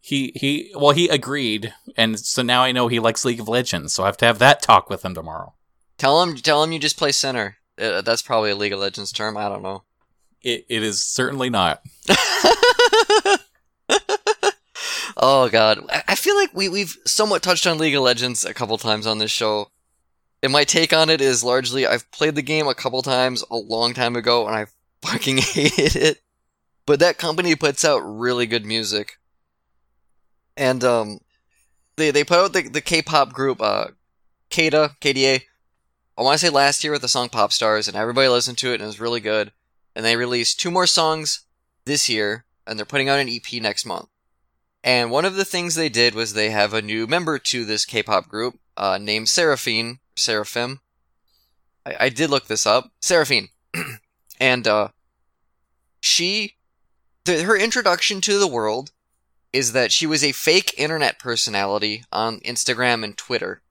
[0.00, 3.94] he he well he agreed, and so now I know he likes League of Legends,
[3.94, 5.54] so I have to have that talk with him tomorrow.
[5.98, 7.56] Tell him tell him you just play center.
[7.80, 9.36] Uh, that's probably a League of Legends term.
[9.36, 9.82] I don't know.
[10.42, 11.82] It it is certainly not.
[15.16, 18.76] oh god, I feel like we we've somewhat touched on League of Legends a couple
[18.78, 19.70] times on this show.
[20.42, 23.56] And my take on it is largely I've played the game a couple times a
[23.56, 24.66] long time ago and I
[25.02, 26.20] fucking hated it.
[26.84, 29.18] But that company puts out really good music.
[30.56, 31.20] And um
[31.96, 33.88] they they put out the, the K-pop group uh
[34.50, 35.42] Kada, KDA.
[36.18, 38.70] I want to say last year with the song Pop Stars and everybody listened to
[38.70, 39.52] it and it was really good.
[39.94, 41.44] And they released two more songs
[41.84, 44.08] this year and they're putting out an EP next month.
[44.82, 47.84] And one of the things they did was they have a new member to this
[47.84, 50.80] K-pop group, uh, named Seraphine, Seraphim.
[51.84, 52.92] I, I did look this up.
[53.00, 53.48] Seraphine.
[54.40, 54.88] and uh,
[56.00, 56.54] she,
[57.24, 58.92] the, her introduction to the world
[59.52, 63.62] is that she was a fake internet personality on Instagram and Twitter.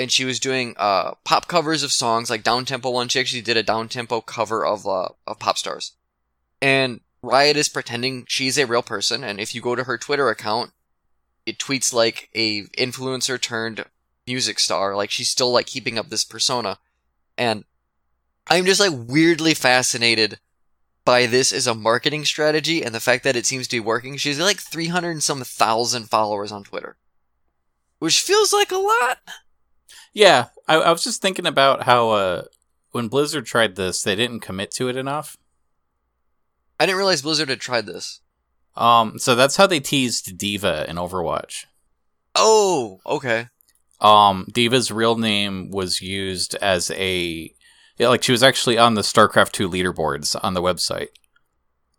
[0.00, 3.08] And she was doing uh, pop covers of songs like down tempo one.
[3.08, 5.92] She actually did a down tempo cover of uh, of pop stars.
[6.62, 9.22] And Riot is pretending she's a real person.
[9.22, 10.72] And if you go to her Twitter account,
[11.44, 13.84] it tweets like a influencer turned
[14.26, 14.96] music star.
[14.96, 16.78] Like she's still like keeping up this persona.
[17.36, 17.64] And
[18.48, 20.38] I'm just like weirdly fascinated
[21.04, 24.16] by this as a marketing strategy and the fact that it seems to be working.
[24.16, 26.96] She's like 300 and some thousand followers on Twitter,
[27.98, 29.18] which feels like a lot.
[30.12, 32.42] Yeah, I, I was just thinking about how uh,
[32.90, 35.36] when Blizzard tried this, they didn't commit to it enough.
[36.78, 38.20] I didn't realize Blizzard had tried this.
[38.76, 41.66] Um, so that's how they teased D.Va in Overwatch.
[42.34, 43.48] Oh, okay.
[44.00, 47.52] Um, D.Va's real name was used as a
[48.00, 51.08] yeah, like she was actually on the StarCraft two leaderboards on the website.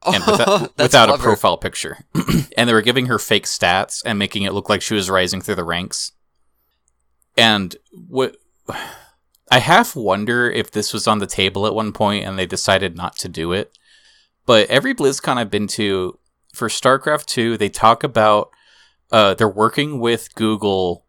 [0.03, 1.99] And without, without a profile picture.
[2.57, 5.41] and they were giving her fake stats and making it look like she was rising
[5.41, 6.11] through the ranks.
[7.37, 8.35] And what
[9.51, 12.95] I half wonder if this was on the table at one point and they decided
[12.95, 13.77] not to do it.
[14.45, 16.17] But every BlizzCon I've been to
[16.53, 18.49] for StarCraft 2, they talk about
[19.11, 21.05] uh, they're working with Google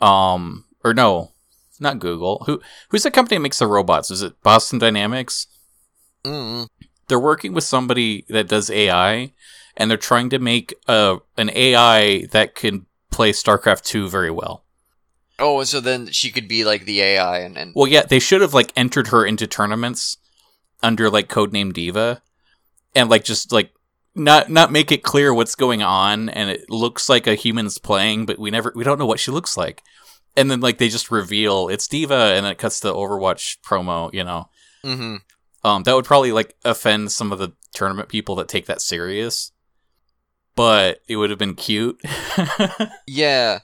[0.00, 1.32] um or no,
[1.80, 2.44] not Google.
[2.46, 4.10] Who who's the company that makes the robots?
[4.10, 5.46] Is it Boston Dynamics?
[6.24, 6.68] Mm.
[7.08, 9.32] They're working with somebody that does AI,
[9.76, 14.65] and they're trying to make a an AI that can play StarCraft two very well.
[15.38, 18.40] Oh, so then she could be like the AI, and, and well, yeah, they should
[18.40, 20.16] have like entered her into tournaments
[20.82, 22.22] under like codename D.Va
[22.94, 23.72] and like just like
[24.14, 28.26] not not make it clear what's going on, and it looks like a human's playing,
[28.26, 29.82] but we never we don't know what she looks like
[30.36, 34.12] and then like they just reveal it's D.Va and it cuts to Overwatch promo.
[34.12, 34.48] You know,
[34.84, 35.16] mm-hmm.
[35.64, 39.52] um, that would probably like offend some of the tournament people that take that serious,
[40.54, 42.00] but it would have been cute.
[43.06, 43.60] yeah,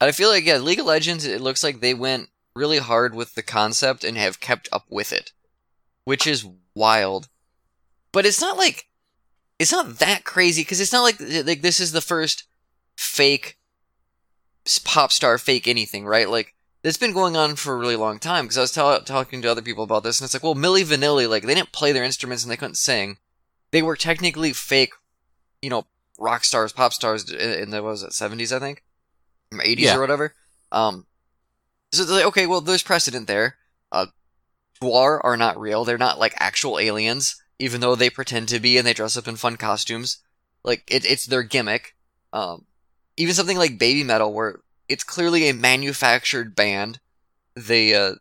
[0.00, 1.24] I feel like yeah, League of Legends.
[1.24, 5.12] It looks like they went really hard with the concept and have kept up with
[5.12, 5.32] it,
[6.04, 7.28] which is wild.
[8.12, 8.88] But it's not like
[9.58, 12.44] it's not that crazy because it's not like like this is the first
[12.96, 13.58] fake
[14.84, 16.28] pop star fake anything, right?
[16.28, 16.54] Like
[16.84, 18.44] it's been going on for a really long time.
[18.44, 20.84] Because I was t- talking to other people about this, and it's like, well, Milli
[20.84, 23.18] Vanilli, like they didn't play their instruments and they couldn't sing.
[23.72, 24.92] They were technically fake,
[25.60, 25.86] you know,
[26.18, 28.83] rock stars, pop stars uh, in the was it seventies, I think,
[29.62, 29.96] eighties yeah.
[29.96, 30.34] or whatever.
[30.72, 31.06] Um,
[31.92, 33.56] so like, okay, well, there's precedent there.
[33.92, 34.06] Uh,
[34.82, 38.86] are not real; they're not like actual aliens, even though they pretend to be and
[38.86, 40.18] they dress up in fun costumes.
[40.62, 41.94] Like it, it's their gimmick.
[42.32, 42.66] Um,
[43.16, 47.00] even something like Baby Metal, where it's clearly a manufactured band.
[47.54, 48.14] They, uh,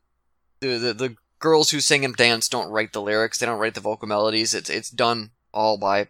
[0.60, 3.40] the, the, the girls who sing and dance don't write the lyrics.
[3.40, 4.54] They don't write the vocal melodies.
[4.54, 6.08] It's, it's done all by,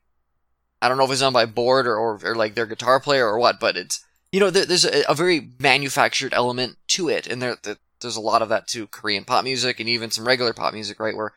[0.81, 3.25] I don't know if it's done by board or, or, or like their guitar player
[3.25, 4.03] or what, but it's,
[4.33, 7.27] you know, there, there's a, a, very manufactured element to it.
[7.27, 7.55] And there,
[8.01, 10.99] there's a lot of that to Korean pop music and even some regular pop music,
[10.99, 11.15] right?
[11.15, 11.33] Where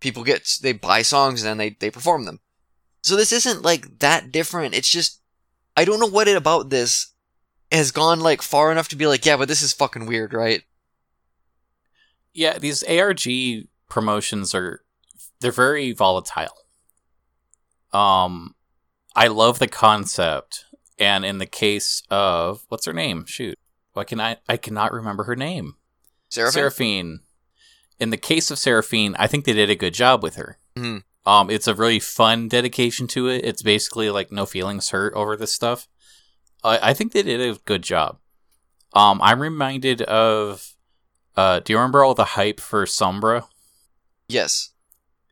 [0.00, 2.40] people get, they buy songs and then they, they perform them.
[3.02, 4.74] So this isn't like that different.
[4.74, 5.20] It's just
[5.76, 7.12] I don't know what it about this
[7.70, 10.62] has gone like far enough to be like, yeah, but this is fucking weird, right?
[12.32, 13.26] Yeah, these ARG
[13.88, 14.82] promotions are
[15.40, 16.56] they're very volatile.
[17.92, 18.54] Um
[19.14, 20.64] I love the concept
[20.98, 23.24] and in the case of what's her name?
[23.26, 23.58] Shoot.
[23.92, 25.76] Why can I I cannot remember her name.
[26.28, 26.52] Seraphine.
[26.52, 27.20] Seraphine.
[27.98, 30.58] In the case of Seraphine, I think they did a good job with her.
[30.76, 30.98] Mm-hmm.
[31.28, 33.44] Um, it's a really fun dedication to it.
[33.44, 35.88] It's basically like no feelings hurt over this stuff.
[36.64, 38.18] I, I think they did a good job.
[38.92, 40.74] Um, I'm reminded of.
[41.34, 43.46] Uh, do you remember all the hype for Sombra?
[44.28, 44.70] Yes.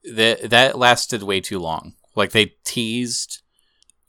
[0.05, 1.95] That that lasted way too long.
[2.15, 3.43] Like they teased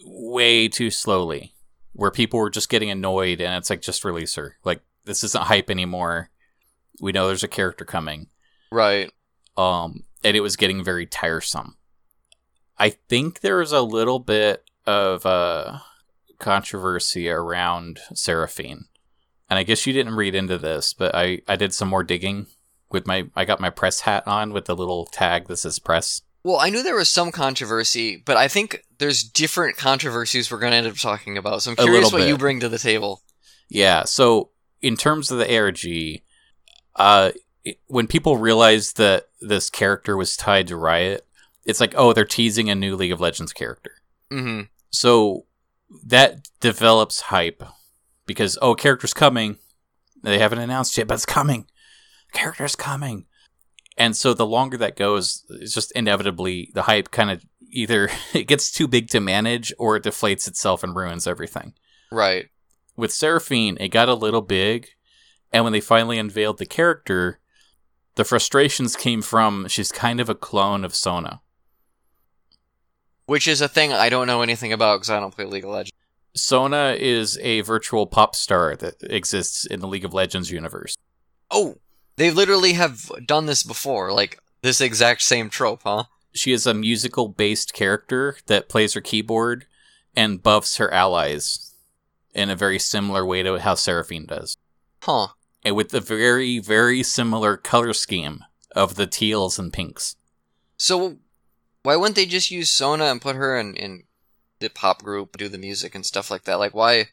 [0.05, 1.53] way too slowly,
[1.93, 4.57] where people were just getting annoyed, and it's like just release her.
[4.63, 6.29] Like this isn't hype anymore.
[6.99, 8.27] We know there's a character coming.
[8.71, 9.11] Right.
[9.57, 11.77] Um, and it was getting very tiresome.
[12.77, 15.79] I think there was a little bit of uh,
[16.39, 18.85] controversy around Seraphine.
[19.49, 22.47] And I guess you didn't read into this, but I, I did some more digging
[22.89, 26.21] with my I got my press hat on with the little tag that says press.
[26.43, 30.71] Well, I knew there was some controversy, but I think there's different controversies we're going
[30.71, 31.63] to end up talking about.
[31.63, 32.27] So I'm curious what bit.
[32.27, 33.23] you bring to the table.
[33.67, 34.03] Yeah.
[34.03, 36.21] So in terms of the ARG,
[36.97, 37.31] uh,
[37.87, 41.25] when people realized that this character was tied to Riot,
[41.65, 43.93] it's like, oh, they're teasing a new League of Legends character.
[44.31, 44.65] Mm-hmm.
[44.91, 45.45] So
[46.05, 47.63] that develops hype
[48.27, 49.57] because oh, character's coming.
[50.21, 51.65] They haven't announced yet, but it's coming.
[52.33, 53.25] character's coming.
[53.97, 58.47] And so the longer that goes, it's just inevitably the hype kind of either it
[58.47, 61.73] gets too big to manage or it deflates itself and ruins everything.
[62.11, 62.49] Right.
[62.95, 64.89] With Seraphine, it got a little big,
[65.51, 67.39] and when they finally unveiled the character,
[68.15, 71.41] the frustrations came from she's kind of a clone of Sona.
[73.25, 75.69] Which is a thing I don't know anything about because I don't play League of
[75.69, 75.91] Legends.
[76.35, 80.95] Sona is a virtual pop star that exists in the League of Legends universe.
[81.49, 81.75] Oh,
[82.15, 86.05] they literally have done this before, like this exact same trope, huh?
[86.33, 89.65] She is a musical based character that plays her keyboard
[90.15, 91.73] and buffs her allies
[92.33, 94.57] in a very similar way to how Seraphine does.
[95.01, 95.27] Huh.
[95.63, 98.43] And with a very, very similar color scheme
[98.75, 100.15] of the teals and pinks.
[100.77, 101.17] So,
[101.83, 104.03] why wouldn't they just use Sona and put her in, in
[104.59, 106.59] the pop group, do the music and stuff like that?
[106.59, 107.09] Like, why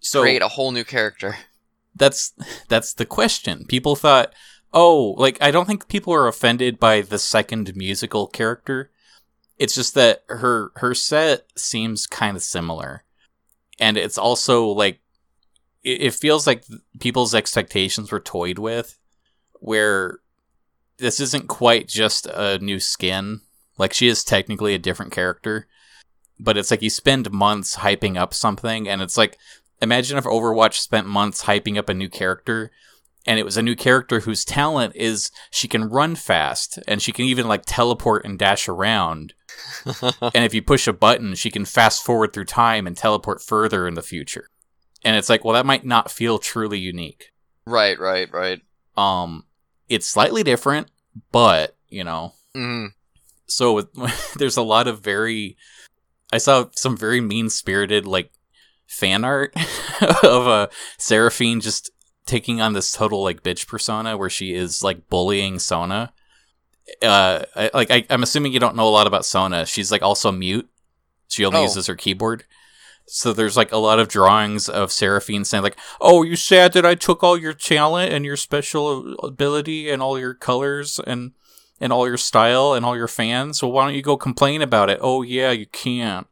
[0.00, 1.36] So create a whole new character?
[1.94, 2.32] that's
[2.68, 3.64] that's the question.
[3.66, 4.32] People thought,
[4.72, 8.90] oh, like I don't think people are offended by the second musical character.
[9.58, 13.04] It's just that her her set seems kind of similar,
[13.78, 15.00] and it's also like
[15.82, 16.64] it, it feels like
[17.00, 18.98] people's expectations were toyed with,
[19.54, 20.20] where
[20.98, 23.40] this isn't quite just a new skin.
[23.78, 25.66] Like she is technically a different character,
[26.38, 29.38] but it's like you spend months hyping up something, and it's like
[29.80, 32.70] imagine if Overwatch spent months hyping up a new character
[33.28, 37.12] and it was a new character whose talent is she can run fast and she
[37.12, 39.34] can even like teleport and dash around.
[40.02, 43.86] and if you push a button, she can fast forward through time and teleport further
[43.86, 44.48] in the future.
[45.04, 47.30] And it's like, well, that might not feel truly unique.
[47.66, 48.62] right, right, right.
[48.96, 49.44] Um,
[49.88, 50.90] it's slightly different,
[51.30, 52.88] but you know, Mm.
[53.46, 53.92] so with,
[54.38, 55.56] there's a lot of very
[56.32, 58.30] i saw some very mean spirited like
[58.86, 59.52] fan art
[60.24, 60.66] of uh,
[60.98, 61.90] seraphine just
[62.28, 66.12] taking on this total like bitch persona where she is like bullying sona
[67.02, 70.02] uh I, like I, i'm assuming you don't know a lot about sona she's like
[70.02, 70.68] also mute
[71.26, 71.62] she only Oh.
[71.62, 72.44] uses her keyboard
[73.10, 76.84] so there's like a lot of drawings of Seraphine saying like, "Oh, you sad that
[76.84, 81.32] I took all your talent and your special ability and all your colors and
[81.80, 83.58] and all your style and all your fans.
[83.60, 84.98] So why don't you go complain about it?
[85.00, 86.26] Oh yeah, you can't.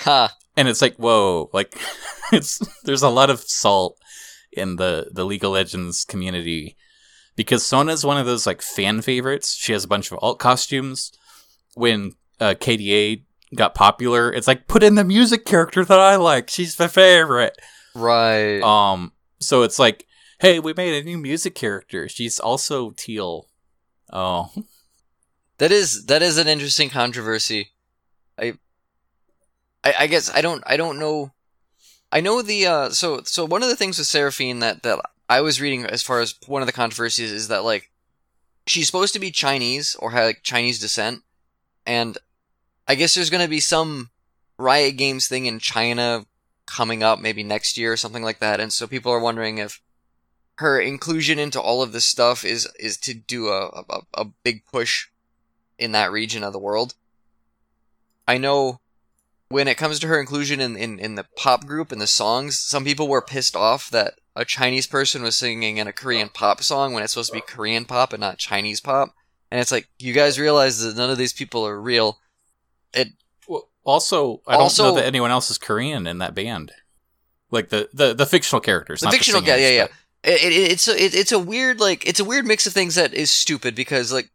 [0.00, 0.36] Ha.
[0.58, 1.74] And it's like, whoa, like
[2.32, 3.96] it's there's a lot of salt
[4.52, 6.76] in the the League of Legends community
[7.36, 9.54] because Sona's one of those like fan favorites.
[9.54, 11.12] She has a bunch of alt costumes.
[11.74, 13.22] When uh, KDA
[13.54, 16.50] got popular, it's like put in the music character that I like.
[16.50, 17.56] She's my favorite.
[17.94, 18.60] Right.
[18.60, 20.06] Um, so it's like,
[20.40, 22.08] hey, we made a new music character.
[22.08, 23.46] She's also teal.
[24.12, 24.50] Oh,
[25.58, 27.68] That is that is an interesting controversy.
[28.36, 28.54] I,
[29.84, 31.32] I I guess I don't I don't know.
[32.12, 35.40] I know the uh so so one of the things with Seraphine that that I
[35.40, 37.90] was reading as far as one of the controversies is that like
[38.66, 41.22] she's supposed to be Chinese or have like, Chinese descent,
[41.86, 42.18] and
[42.88, 44.10] I guess there's gonna be some
[44.58, 46.26] Riot Games thing in China
[46.66, 49.80] coming up maybe next year or something like that, and so people are wondering if
[50.56, 54.64] her inclusion into all of this stuff is is to do a a, a big
[54.64, 55.08] push
[55.78, 56.94] in that region of the world.
[58.26, 58.79] I know
[59.50, 62.58] when it comes to her inclusion in, in, in the pop group and the songs,
[62.58, 66.62] some people were pissed off that a Chinese person was singing in a Korean pop
[66.62, 69.12] song when it's supposed to be Korean pop and not Chinese pop.
[69.50, 72.18] And it's like, you guys realize that none of these people are real.
[72.94, 73.08] It
[73.84, 76.70] also, I don't know that anyone else is Korean in that band.
[77.50, 80.70] Like the the, the fictional characters, The not fictional guy, singers, yeah, but- it, it,
[80.72, 83.32] it's a, it, it's a weird like it's a weird mix of things that is
[83.32, 84.30] stupid because like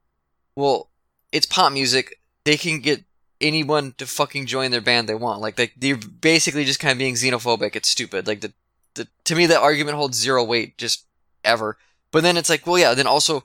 [0.56, 0.90] well
[1.32, 3.04] it's pop music they can get
[3.46, 5.42] anyone to fucking join their band they want.
[5.42, 7.76] Like they, they're basically just kind of being xenophobic.
[7.76, 8.28] It's stupid.
[8.28, 8.54] Like the,
[8.96, 11.06] the to me that argument holds zero weight just
[11.44, 11.78] ever.
[12.12, 13.44] But then it's like well yeah then also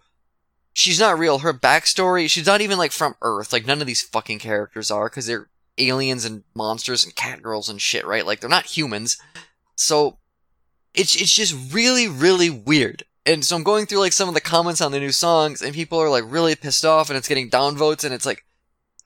[0.72, 1.38] she's not real.
[1.38, 3.52] Her backstory she's not even like from earth.
[3.52, 7.80] Like none of these fucking characters are because they're aliens and monsters and catgirls and
[7.80, 8.26] shit right?
[8.26, 9.18] Like they're not humans.
[9.76, 10.18] So
[10.94, 13.04] it's it's just really really weird.
[13.26, 15.74] And so I'm going through like some of the comments on the new songs, and
[15.74, 18.44] people are like really pissed off, and it's getting downvotes, and it's like,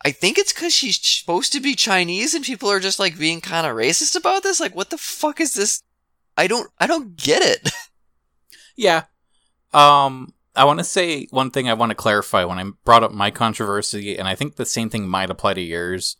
[0.04, 3.40] I think it's because she's supposed to be Chinese, and people are just like being
[3.40, 4.60] kind of racist about this.
[4.60, 5.82] Like, what the fuck is this?
[6.36, 7.70] I don't I don't get it.
[8.76, 9.04] Yeah.
[9.72, 13.12] Um, I want to say one thing I want to clarify when I brought up
[13.12, 16.16] my controversy, and I think the same thing might apply to yours.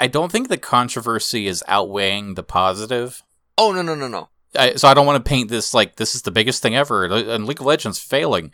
[0.00, 3.22] I don't think the controversy is outweighing the positive.
[3.56, 4.28] oh no no no no.
[4.54, 7.04] I, so I don't want to paint this like this is the biggest thing ever,
[7.04, 8.52] and League of Legends failing.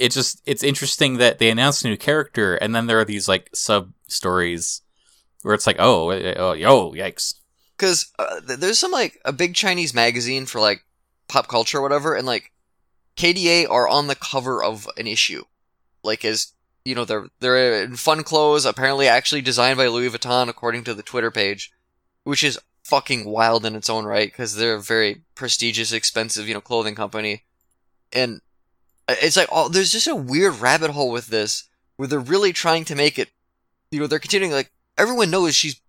[0.00, 3.28] It just it's interesting that they announced a new character, and then there are these
[3.28, 4.80] like sub stories
[5.42, 7.34] where it's like, oh, eh, oh, yo, yikes.
[7.76, 10.84] Because uh, there's some like a big Chinese magazine for like
[11.28, 12.50] pop culture or whatever, and like
[13.16, 15.44] KDA are on the cover of an issue,
[16.02, 20.48] like as you know they're they're in fun clothes, apparently actually designed by Louis Vuitton
[20.48, 21.72] according to the Twitter page,
[22.24, 26.54] which is fucking wild in its own right because they're a very prestigious, expensive you
[26.54, 27.44] know clothing company,
[28.14, 28.40] and
[29.10, 32.52] Uh, it's like oh, there's just a weird rabbit hole with this where they're really
[32.52, 33.28] trying to make it,
[33.90, 35.80] you know, they're continuing like everyone knows she's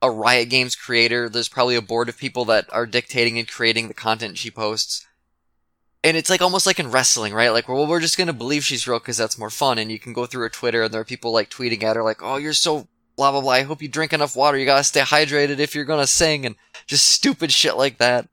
[0.00, 1.28] a Riot Games creator.
[1.28, 5.04] There's probably a board of people that are dictating and creating the content she posts.
[6.04, 7.48] And it's like almost like in wrestling, right?
[7.48, 9.78] Like, well, we're just gonna believe she's real because that's more fun.
[9.78, 12.04] And you can go through her Twitter and there are people like tweeting at her
[12.04, 12.86] like, oh, you're so
[13.16, 13.52] blah blah blah.
[13.52, 14.58] I hope you drink enough water.
[14.58, 16.54] You gotta stay hydrated if you're gonna sing and
[16.86, 18.28] just stupid shit like that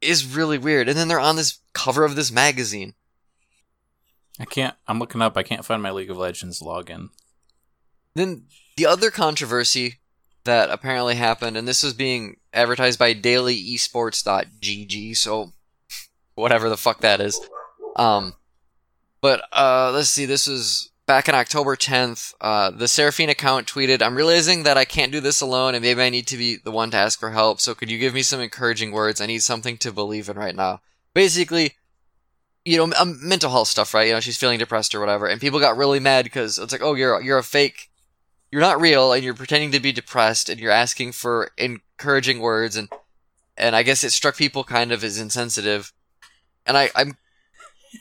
[0.00, 0.88] is really weird.
[0.88, 2.94] And then they're on this cover of this magazine.
[4.40, 4.76] I can't.
[4.86, 5.36] I'm looking up.
[5.36, 7.08] I can't find my League of Legends login.
[8.14, 8.44] Then
[8.76, 9.98] the other controversy
[10.44, 15.52] that apparently happened, and this was being advertised by DailyEsports.gg, so
[16.34, 17.40] whatever the fuck that is.
[17.96, 18.34] Um,
[19.20, 20.24] but uh, let's see.
[20.24, 22.34] This was back in October 10th.
[22.40, 26.02] Uh, the Seraphine account tweeted, "I'm realizing that I can't do this alone, and maybe
[26.02, 27.60] I need to be the one to ask for help.
[27.60, 29.20] So could you give me some encouraging words?
[29.20, 30.82] I need something to believe in right now."
[31.14, 31.74] Basically,
[32.64, 34.06] you know, um, mental health stuff, right?
[34.06, 36.82] You know, she's feeling depressed or whatever, and people got really mad because it's like,
[36.82, 37.90] oh, you're you're a fake,
[38.52, 42.76] you're not real, and you're pretending to be depressed, and you're asking for encouraging words,
[42.76, 42.90] and
[43.56, 45.92] and I guess it struck people kind of as insensitive,
[46.66, 47.16] and I I'm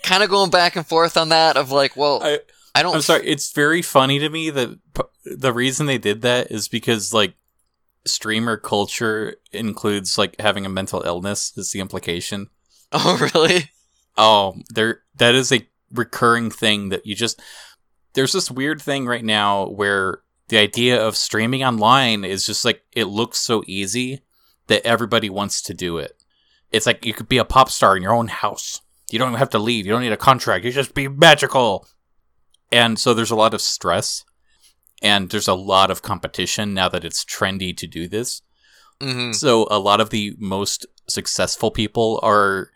[0.04, 2.39] kind of going back and forth on that of like, well, I,
[2.78, 2.94] I don't.
[2.94, 4.78] I'm sorry, it's very funny to me that
[5.26, 7.34] the reason they did that is because like
[8.06, 12.50] streamer culture includes like having a mental illness is the implication.
[12.94, 13.70] Oh, really?
[14.16, 17.42] Oh, there that is a recurring thing that you just
[18.13, 22.84] there's this weird thing right now where the idea of streaming online is just like
[22.94, 24.22] it looks so easy
[24.68, 26.24] that everybody wants to do it.
[26.72, 28.80] It's like you could be a pop star in your own house.
[29.12, 29.86] You don't even have to leave.
[29.86, 30.63] You don't need a contract.
[30.63, 31.90] You just be magical.
[32.71, 34.23] And so there's a lot of stress
[35.01, 38.41] and there's a lot of competition now that it's trendy to do this.
[38.99, 39.34] Mm-hmm.
[39.34, 42.71] So a lot of the most successful people are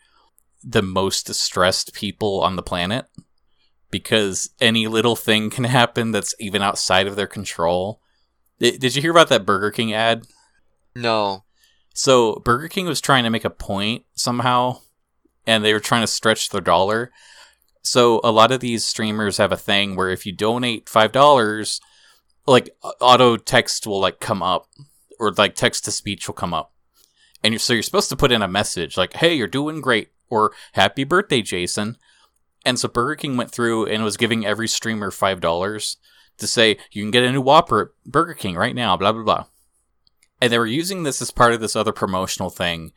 [0.63, 3.05] the most stressed people on the planet
[3.89, 7.99] because any little thing can happen that's even outside of their control.
[8.59, 10.27] Did you hear about that Burger King ad?
[10.95, 11.43] No.
[11.93, 14.81] So Burger King was trying to make a point somehow,
[15.47, 17.11] and they were trying to stretch their dollar.
[17.83, 21.81] So a lot of these streamers have a thing where if you donate five dollars,
[22.45, 24.67] like auto text will like come up,
[25.19, 26.71] or like text to speech will come up,
[27.43, 30.09] and you're, so you're supposed to put in a message like, "Hey, you're doing great
[30.31, 31.97] or happy birthday, Jason.
[32.65, 35.97] And so Burger King went through and was giving every streamer $5
[36.37, 39.23] to say, you can get a new Whopper at Burger King right now, blah, blah,
[39.23, 39.45] blah.
[40.41, 42.93] And they were using this as part of this other promotional thing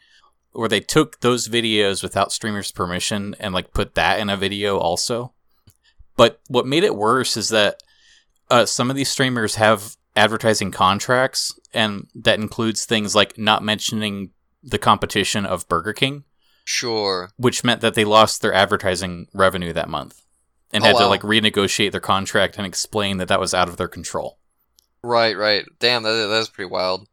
[0.54, 4.78] where they took those videos without streamers' permission and like put that in a video
[4.78, 5.32] also.
[6.16, 7.82] But what made it worse is that
[8.50, 14.30] uh, some of these streamers have advertising contracts, and that includes things like not mentioning
[14.62, 16.24] the competition of Burger King.
[16.64, 17.30] Sure.
[17.36, 20.22] Which meant that they lost their advertising revenue that month
[20.72, 21.00] and oh, had wow.
[21.00, 24.38] to like renegotiate their contract and explain that that was out of their control.
[25.02, 25.64] Right, right.
[25.80, 27.06] Damn, that that's pretty wild.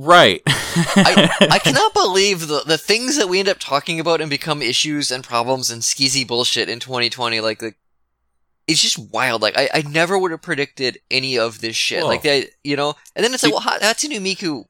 [0.00, 0.42] Right.
[0.46, 4.62] I, I cannot believe the the things that we end up talking about and become
[4.62, 7.40] issues and problems and skeezy bullshit in 2020.
[7.40, 7.74] Like, the,
[8.68, 9.42] it's just wild.
[9.42, 12.02] Like, I, I never would have predicted any of this shit.
[12.02, 12.06] Whoa.
[12.06, 14.66] Like, they, you know, and then it's like, well, Hatsune Miku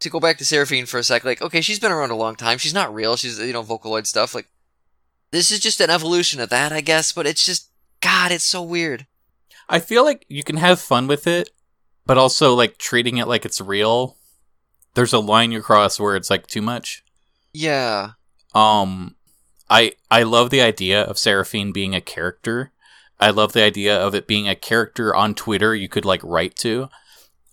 [0.00, 2.34] to go back to Seraphine for a sec, like, okay, she's been around a long
[2.34, 2.58] time.
[2.58, 3.14] She's not real.
[3.14, 4.34] She's, you know, Vocaloid stuff.
[4.34, 4.48] Like,
[5.30, 8.62] this is just an evolution of that, I guess, but it's just, God, it's so
[8.62, 9.06] weird.
[9.68, 11.50] I feel like you can have fun with it,
[12.04, 14.16] but also, like, treating it like it's real.
[14.96, 17.04] There's a line you cross where it's, like, too much.
[17.54, 18.10] Yeah.
[18.52, 19.14] Um,
[19.70, 22.72] I, I love the idea of Seraphine being a character.
[23.20, 26.56] I love the idea of it being a character on Twitter you could, like, write
[26.56, 26.88] to.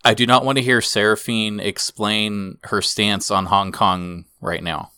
[0.04, 4.92] I do not want to hear Seraphine explain her stance on Hong Kong right now.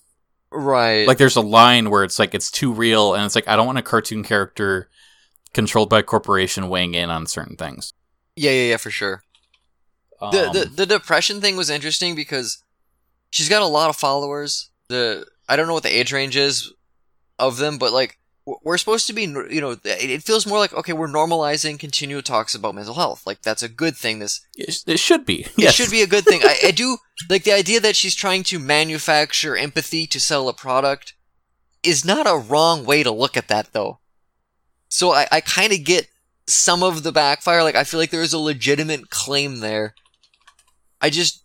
[0.51, 1.05] Right.
[1.05, 3.65] Like there's a line where it's like it's too real and it's like I don't
[3.65, 4.89] want a cartoon character
[5.53, 7.93] controlled by a corporation weighing in on certain things.
[8.35, 9.23] Yeah, yeah, yeah, for sure.
[10.21, 12.63] Um, the, the the depression thing was interesting because
[13.29, 14.69] she's got a lot of followers.
[14.87, 16.71] The I don't know what the age range is
[17.37, 18.17] of them, but like
[18.63, 22.53] we're supposed to be you know it feels more like okay we're normalizing continual talks
[22.55, 23.25] about mental health.
[23.25, 24.19] Like that's a good thing.
[24.19, 25.47] This it should be.
[25.57, 25.71] Yes.
[25.71, 26.41] it should be a good thing.
[26.43, 26.97] I, I, do
[27.29, 31.13] like the idea that she's trying to manufacture empathy to sell a product
[31.83, 33.99] is not a wrong way to look at that though.
[34.87, 36.07] So i, I kind of get
[36.47, 37.63] some of the backfire.
[37.63, 39.95] Like i feel like there is a legitimate claim there
[41.05, 41.43] i just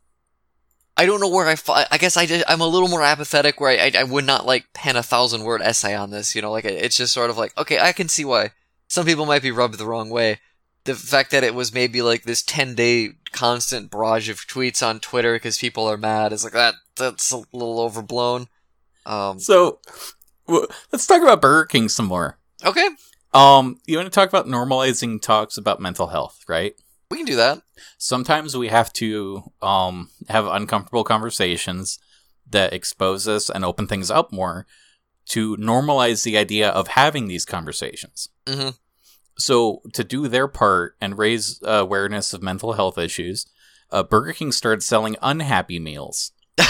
[0.97, 1.55] I don't know where I.
[1.57, 4.27] Fi- I guess I did, I'm a little more apathetic where I, I I would
[4.27, 6.35] not like pen a thousand word essay on this.
[6.35, 8.51] You know, like it's just sort of like okay, I can see why
[8.89, 10.41] some people might be rubbed the wrong way.
[10.85, 15.01] The fact that it was maybe like this ten day constant barrage of tweets on
[15.01, 16.75] Twitter because people are mad is like that.
[16.97, 18.49] That's a little overblown.
[19.07, 19.79] Um, So,
[20.47, 22.37] w- let's talk about Burger King some more.
[22.63, 22.89] okay,
[23.33, 26.75] Um, you want to talk about normalizing talks about mental health, right?
[27.11, 27.63] We can do that.
[27.99, 31.99] Sometimes we have to um have uncomfortable conversations
[32.49, 34.67] that expose us and open things up more
[35.27, 38.29] to normalize the idea of having these conversations.
[38.47, 38.77] Mhm.
[39.39, 43.47] So, to do their part and raise awareness of mental health issues,
[43.91, 46.33] uh, Burger King started selling unhappy meals.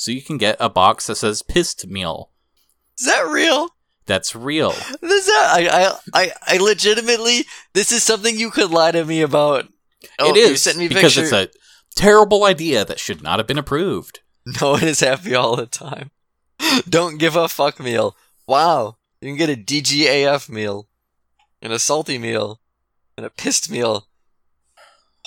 [0.00, 2.30] So you can get a box that says pissed meal.
[2.98, 3.68] Is that real?
[4.06, 4.74] That's real.
[5.00, 5.68] This I,
[6.14, 7.44] I I I legitimately
[7.74, 9.68] this is something you could lie to me about.
[10.18, 11.22] Oh, it you sent me because picture.
[11.22, 11.58] it's a
[11.94, 14.20] terrible idea that should not have been approved.
[14.60, 16.10] No one is happy all the time.
[16.88, 18.16] Don't give a fuck meal.
[18.46, 20.88] Wow, you can get a DGAF meal,
[21.62, 22.60] and a salty meal,
[23.16, 24.08] and a pissed meal.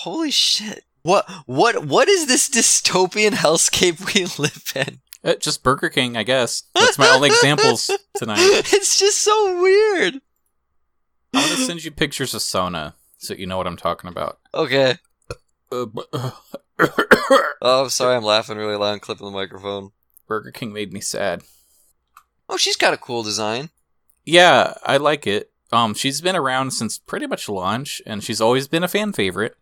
[0.00, 0.84] Holy shit!
[1.02, 5.00] What what what is this dystopian hellscape we live in?
[5.24, 6.64] Uh, just Burger King, I guess.
[6.74, 8.38] That's my only examples tonight.
[8.40, 10.20] It's just so weird.
[11.34, 14.38] I'm gonna send you pictures of Sona so you know what I'm talking about.
[14.52, 14.96] Okay.
[15.72, 15.86] Uh,
[17.66, 18.16] Oh, I'm sorry.
[18.16, 19.92] I'm laughing really loud and clipping the microphone.
[20.28, 21.42] Burger King made me sad.
[22.48, 23.70] Oh, she's got a cool design.
[24.26, 25.50] Yeah, I like it.
[25.72, 29.56] Um, she's been around since pretty much launch, and she's always been a fan favorite.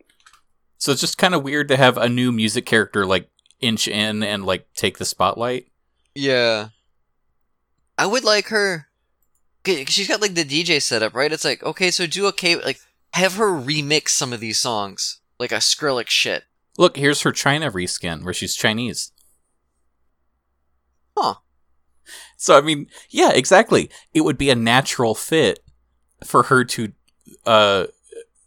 [0.79, 3.31] So it's just kind of weird to have a new music character like
[3.63, 5.69] inch in and like take the spotlight.
[6.15, 6.69] Yeah.
[7.97, 8.89] I would like her.
[9.65, 11.33] She's got like the DJ setup, right?
[11.33, 12.81] It's like, okay, so do a K, like,
[13.15, 15.21] have her remix some of these songs.
[15.39, 16.45] Like a Skrillex shit.
[16.79, 19.13] Look, here's her China reskin where she's Chinese.
[21.17, 21.35] Huh.
[22.37, 23.91] So I mean, yeah, exactly.
[24.15, 25.61] It would be a natural fit
[26.25, 26.93] for her to
[27.47, 27.87] uh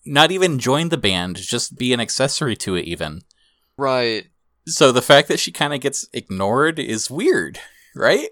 [0.05, 3.21] not even join the band, just be an accessory to it even.
[3.77, 4.27] Right.
[4.67, 7.59] So the fact that she kind of gets ignored is weird,
[7.93, 8.29] right?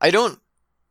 [0.00, 0.40] I don't.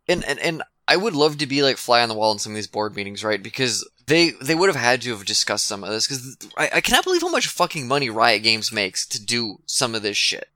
[0.07, 2.53] And, and, and I would love to be like fly on the wall in some
[2.53, 3.41] of these board meetings, right?
[3.41, 6.07] Because they, they would have had to have discussed some of this.
[6.07, 9.95] Because I, I cannot believe how much fucking money Riot Games makes to do some
[9.95, 10.49] of this shit.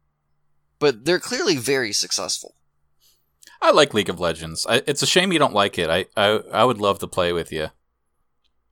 [0.77, 2.55] But they're clearly very successful.
[3.61, 4.65] I like League of Legends.
[4.69, 5.89] I, it's a shame you don't like it.
[5.89, 7.67] I, I I would love to play with you.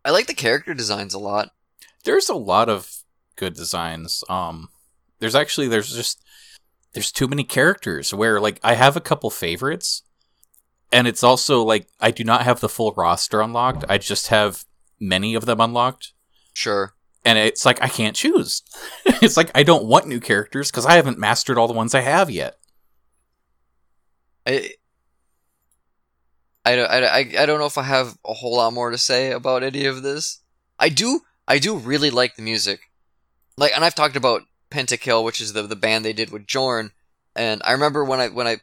[0.06, 1.52] I like the character designs a lot.
[2.06, 3.04] There's a lot of
[3.36, 4.24] good designs.
[4.30, 4.70] Um,
[5.20, 6.22] there's actually there's just
[6.94, 10.04] there's too many characters where like I have a couple favorites,
[10.92, 13.84] and it's also like I do not have the full roster unlocked.
[13.90, 14.64] I just have
[15.00, 16.14] many of them unlocked,
[16.54, 16.94] Sure.
[17.26, 18.62] and it's like I can't choose.
[19.06, 22.02] it's like I don't want new characters because I haven't mastered all the ones I
[22.02, 22.58] have yet.
[24.46, 24.72] I,
[26.66, 29.32] I, I, I, I don't know if I have a whole lot more to say
[29.32, 30.42] about any of this.
[30.80, 32.82] I do I do really like the music.
[33.58, 36.92] Like and I've talked about Pentakill, which is the the band they did with Jorn,
[37.36, 38.58] and I remember when I when I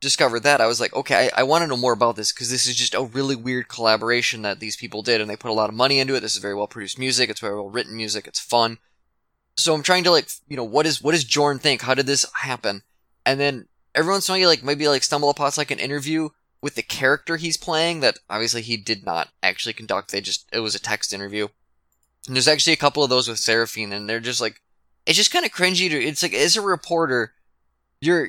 [0.00, 2.50] discovered that I was like, okay, I, I want to know more about this because
[2.50, 5.54] this is just a really weird collaboration that these people did, and they put a
[5.54, 6.20] lot of money into it.
[6.20, 7.30] This is very well produced music.
[7.30, 8.26] It's very well written music.
[8.26, 8.78] It's fun.
[9.56, 11.82] So I'm trying to like, you know, what is what does Jorn think?
[11.82, 12.82] How did this happen?
[13.26, 15.78] And then every once in a while, you like maybe like stumble upon like an
[15.78, 16.28] interview
[16.60, 20.10] with the character he's playing that obviously he did not actually conduct.
[20.10, 21.48] They just it was a text interview.
[22.26, 24.60] And there's actually a couple of those with Seraphine, and they're just like,
[25.08, 25.88] it's just kind of cringy.
[25.88, 27.32] To, it's like as a reporter,
[28.00, 28.28] you're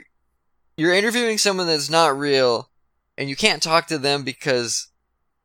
[0.77, 2.69] you're interviewing someone that's not real,
[3.17, 4.87] and you can't talk to them because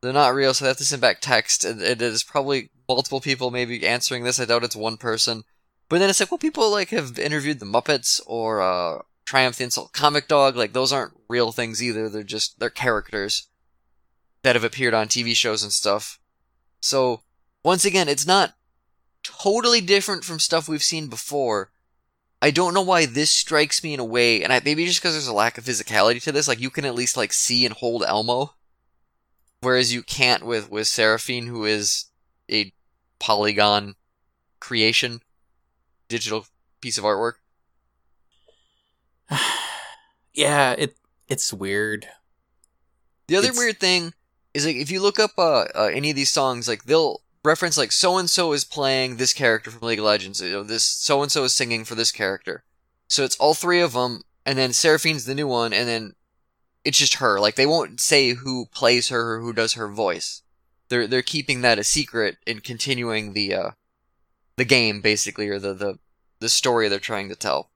[0.00, 0.54] they're not real.
[0.54, 1.64] So they have to send back text.
[1.64, 4.38] And it is probably multiple people maybe answering this.
[4.38, 5.42] I doubt it's one person.
[5.88, 9.64] But then it's like, well, people like have interviewed the Muppets or uh, Triumph the
[9.64, 10.54] Insult Comic Dog.
[10.54, 12.08] Like those aren't real things either.
[12.08, 13.48] They're just they're characters
[14.42, 16.20] that have appeared on TV shows and stuff.
[16.80, 17.22] So
[17.64, 18.54] once again, it's not
[19.24, 21.70] totally different from stuff we've seen before.
[22.42, 25.14] I don't know why this strikes me in a way, and I, maybe just because
[25.14, 26.46] there's a lack of physicality to this.
[26.46, 28.54] Like you can at least like see and hold Elmo,
[29.60, 32.06] whereas you can't with with Seraphine, who is
[32.50, 32.72] a
[33.18, 33.94] polygon
[34.60, 35.22] creation,
[36.08, 36.46] digital
[36.82, 37.34] piece of artwork.
[40.34, 40.96] yeah, it
[41.28, 42.08] it's weird.
[43.26, 44.12] The other It's- weird thing
[44.52, 47.76] is like if you look up uh, uh, any of these songs, like they'll reference
[47.76, 50.40] like so and so is playing this character from League of Legends.
[50.40, 52.64] You know, this so and so is singing for this character.
[53.06, 56.14] So it's all three of them, and then Seraphine's the new one, and then
[56.84, 57.38] it's just her.
[57.38, 60.42] Like they won't say who plays her or who does her voice.
[60.88, 63.70] They're they're keeping that a secret and continuing the uh
[64.56, 65.98] the game basically or the the
[66.40, 67.70] the story they're trying to tell.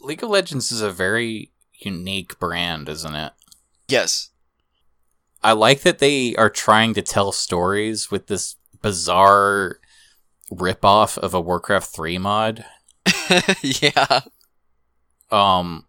[0.00, 3.32] League of Legends is a very unique brand, isn't it?
[3.88, 4.31] Yes.
[5.42, 9.78] I like that they are trying to tell stories with this bizarre
[10.50, 12.64] ripoff of a Warcraft 3 mod.
[13.62, 14.20] yeah.
[15.30, 15.86] Um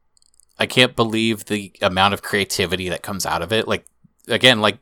[0.58, 3.68] I can't believe the amount of creativity that comes out of it.
[3.68, 3.86] Like
[4.28, 4.80] again, like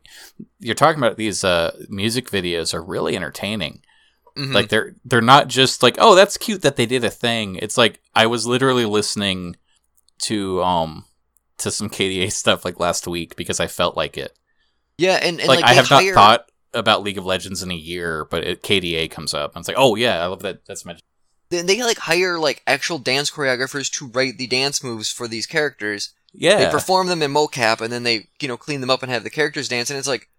[0.60, 3.82] you're talking about these uh music videos are really entertaining.
[4.38, 4.54] Mhm.
[4.54, 7.78] Like they're they're not just like, "Oh, that's cute that they did a thing." It's
[7.78, 9.58] like I was literally listening
[10.20, 11.06] to um
[11.58, 14.38] to some KDA stuff like last week because I felt like it.
[15.02, 17.72] Yeah, and, and like, like, I have hire- not thought about League of Legends in
[17.72, 20.66] a year, but it, KDA comes up, and it's like, oh yeah, I love that.
[20.66, 20.96] That's my
[21.50, 25.46] Then they like hire like actual dance choreographers to write the dance moves for these
[25.46, 26.14] characters.
[26.34, 26.58] yeah.
[26.60, 29.24] They perform them in mocap and then they, you know, clean them up and have
[29.24, 30.30] the characters dance and it's like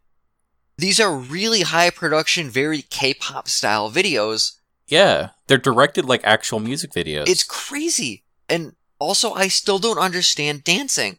[0.78, 4.52] these are really high production, very K-pop style videos.
[4.86, 7.28] yeah, they're directed like actual music videos.
[7.28, 8.24] It's crazy.
[8.48, 11.18] And also I still don't understand dancing.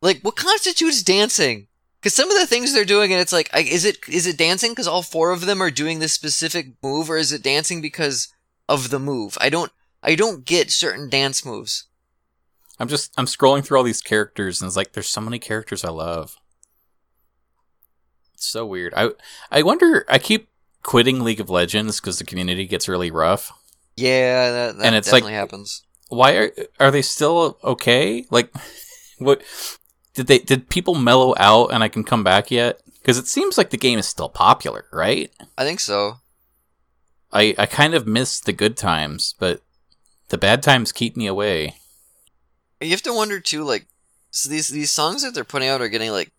[0.00, 1.68] Like what constitutes dancing?
[2.02, 4.74] Cuz some of the things they're doing and it's like is it is it dancing
[4.74, 8.28] cuz all four of them are doing this specific move or is it dancing because
[8.68, 9.38] of the move?
[9.40, 9.72] I don't
[10.02, 11.84] I don't get certain dance moves.
[12.80, 15.84] I'm just I'm scrolling through all these characters, and it's like there's so many characters
[15.84, 16.36] I love.
[18.34, 18.92] It's so weird.
[18.96, 19.10] I
[19.50, 20.04] I wonder.
[20.08, 20.48] I keep
[20.82, 23.52] quitting League of Legends because the community gets really rough.
[23.96, 25.82] Yeah, that, that And it's like- definitely happens.
[26.08, 28.26] Why are are they still okay?
[28.30, 28.52] Like,
[29.18, 29.42] what
[30.14, 32.80] did they did people mellow out and I can come back yet?
[33.00, 35.32] Because it seems like the game is still popular, right?
[35.56, 36.18] I think so.
[37.32, 39.62] I I kind of miss the good times, but
[40.28, 41.76] the bad times keep me away.
[42.80, 43.86] You have to wonder too, like,
[44.30, 46.30] so these these songs that they're putting out are getting like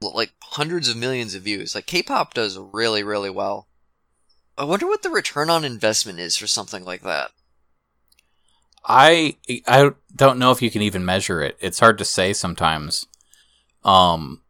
[0.00, 1.74] like hundreds of millions of views.
[1.74, 3.68] Like K-pop does really really well.
[4.56, 7.30] I wonder what the return on investment is for something like that.
[8.84, 11.56] I I don't know if you can even measure it.
[11.60, 13.06] It's hard to say sometimes.
[13.84, 14.42] Um,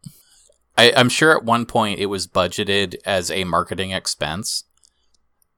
[0.77, 4.65] I, I'm sure at one point it was budgeted as a marketing expense,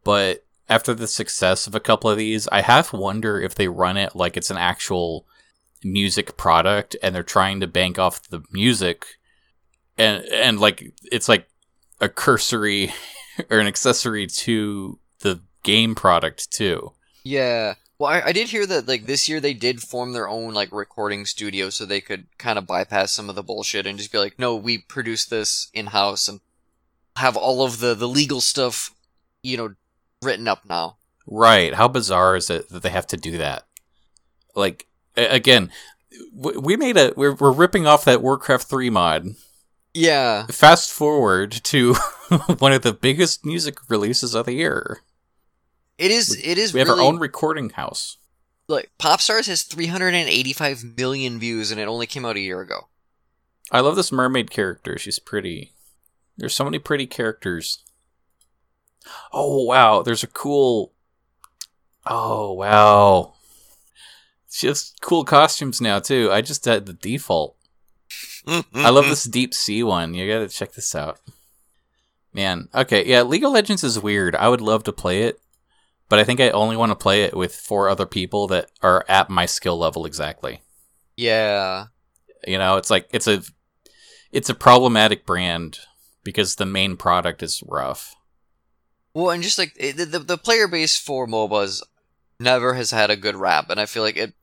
[0.02, 3.96] but after the success of a couple of these, I half wonder if they run
[3.96, 5.26] it like it's an actual
[5.82, 9.06] music product and they're trying to bank off the music,
[9.98, 11.48] and and like it's like
[12.00, 12.92] a cursory
[13.50, 16.92] or an accessory to the game product too.
[17.24, 17.74] Yeah.
[18.00, 20.72] Well, I, I did hear that like this year they did form their own like
[20.72, 24.16] recording studio so they could kind of bypass some of the bullshit and just be
[24.16, 26.40] like, no, we produce this in house and
[27.16, 28.94] have all of the the legal stuff,
[29.42, 29.74] you know,
[30.22, 30.96] written up now.
[31.26, 31.74] Right.
[31.74, 33.66] How bizarre is it that they have to do that?
[34.54, 35.70] Like again,
[36.32, 39.26] we made a we're we're ripping off that Warcraft 3 mod.
[39.92, 40.46] Yeah.
[40.46, 41.92] Fast forward to
[42.58, 45.02] one of the biggest music releases of the year.
[46.00, 46.40] It is.
[46.42, 46.72] It is.
[46.72, 48.16] We have really, our own recording house.
[48.68, 52.88] like Popstars has 385 million views and it only came out a year ago.
[53.70, 54.98] I love this mermaid character.
[54.98, 55.72] She's pretty.
[56.38, 57.84] There's so many pretty characters.
[59.32, 60.92] Oh wow, there's a cool
[62.06, 63.34] Oh wow.
[64.50, 66.30] She has cool costumes now too.
[66.32, 67.56] I just had the default.
[68.46, 70.14] I love this deep sea one.
[70.14, 71.20] You gotta check this out.
[72.32, 74.34] Man, okay, yeah, League of Legends is weird.
[74.36, 75.40] I would love to play it,
[76.10, 79.06] but I think I only want to play it with four other people that are
[79.08, 80.60] at my skill level exactly.
[81.16, 81.86] Yeah.
[82.46, 83.42] You know, it's like it's a
[84.32, 85.78] it's a problematic brand
[86.24, 88.14] because the main product is rough.
[89.14, 91.82] Well, and just like it, the the player base for MOBAs
[92.38, 94.34] never has had a good rap, and I feel like it.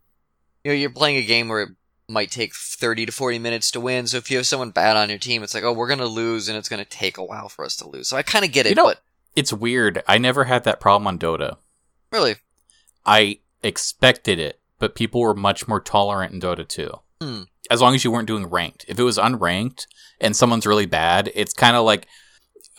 [0.64, 1.70] You know, you're playing a game where it
[2.10, 4.08] might take 30 to 40 minutes to win.
[4.08, 6.48] So if you have someone bad on your team, it's like, oh, we're gonna lose,
[6.50, 8.08] and it's gonna take a while for us to lose.
[8.10, 9.02] So I kind of get it, You know- but
[9.38, 10.02] It's weird.
[10.08, 11.58] I never had that problem on Dota.
[12.12, 12.36] really,
[13.06, 16.90] I expected it, but people were much more tolerant in Dota 2.
[17.22, 17.42] Hmm.
[17.70, 18.86] As long as you weren't doing ranked.
[18.88, 19.86] If it was unranked
[20.20, 22.08] and someone's really bad, it's kind of like,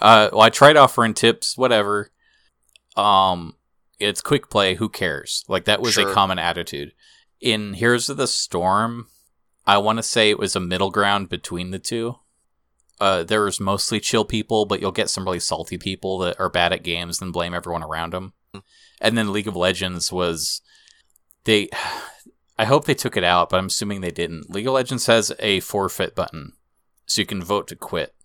[0.01, 2.11] uh, well, I tried offering tips, whatever.
[2.97, 3.55] Um,
[4.01, 4.75] it's quick play.
[4.75, 5.45] Who cares?
[5.49, 6.11] Like that was Sure.
[6.11, 6.93] a common attitude.
[7.41, 9.09] In Heroes of the Storm,
[9.67, 12.17] I want to say it was a middle ground between the two.
[13.01, 16.49] Uh, there was mostly chill people, but you'll get some really salty people that are
[16.49, 18.33] bad at games and blame everyone around them.
[19.01, 20.61] And then League of Legends was
[21.45, 21.69] they.
[22.59, 24.51] I hope they took it out, but I'm assuming they didn't.
[24.51, 26.55] League of Legends has a forfeit button,
[27.07, 28.17] so you can vote to quit.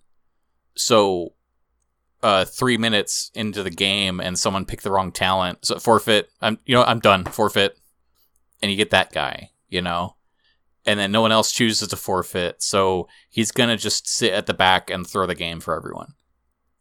[0.75, 1.33] So,
[2.23, 6.31] uh, three minutes into the game, and someone picked the wrong talent, so forfeit.
[6.41, 7.25] I'm, you know, I'm done.
[7.25, 7.77] Forfeit,
[8.59, 9.51] and you get that guy.
[9.69, 10.15] You know,
[10.85, 14.53] and then no one else chooses to forfeit, so he's gonna just sit at the
[14.53, 16.13] back and throw the game for everyone.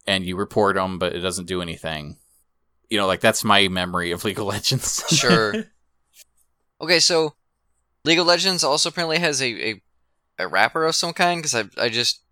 [0.06, 2.18] And you report him, but it doesn't do anything.
[2.90, 5.04] you know, like that's my memory of League of Legends.
[5.08, 5.54] Sure.
[6.80, 7.34] Okay, so
[8.04, 9.82] League of Legends also apparently has a a,
[10.40, 12.22] a rapper of some kind because I I just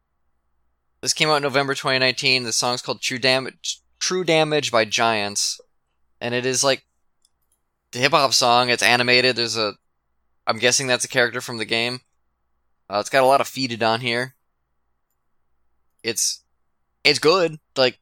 [1.03, 2.43] this came out in November 2019.
[2.43, 5.61] The song's called True Damage True Damage by Giants,
[6.21, 6.85] and it is like
[7.93, 8.71] the hip hop song.
[8.71, 9.37] It's animated.
[9.37, 9.75] There's a
[10.51, 12.01] I'm guessing that's a character from the game.
[12.89, 14.35] Uh, it's got a lot of feeded on here.
[16.03, 16.43] It's
[17.05, 17.59] it's good.
[17.77, 18.01] Like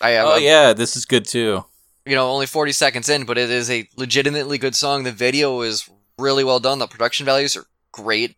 [0.00, 1.64] I oh I- yeah, this is good too.
[2.04, 5.04] you know, only 40 seconds in, but it is a legitimately good song.
[5.04, 6.78] The video is really well done.
[6.80, 8.36] The production values are great.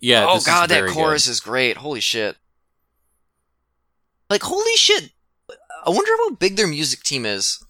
[0.00, 0.26] Yeah.
[0.28, 1.30] oh this is god, that chorus good.
[1.30, 1.76] is great.
[1.76, 2.36] Holy shit.
[4.30, 5.10] Like holy shit.
[5.86, 7.62] I wonder how big their music team is.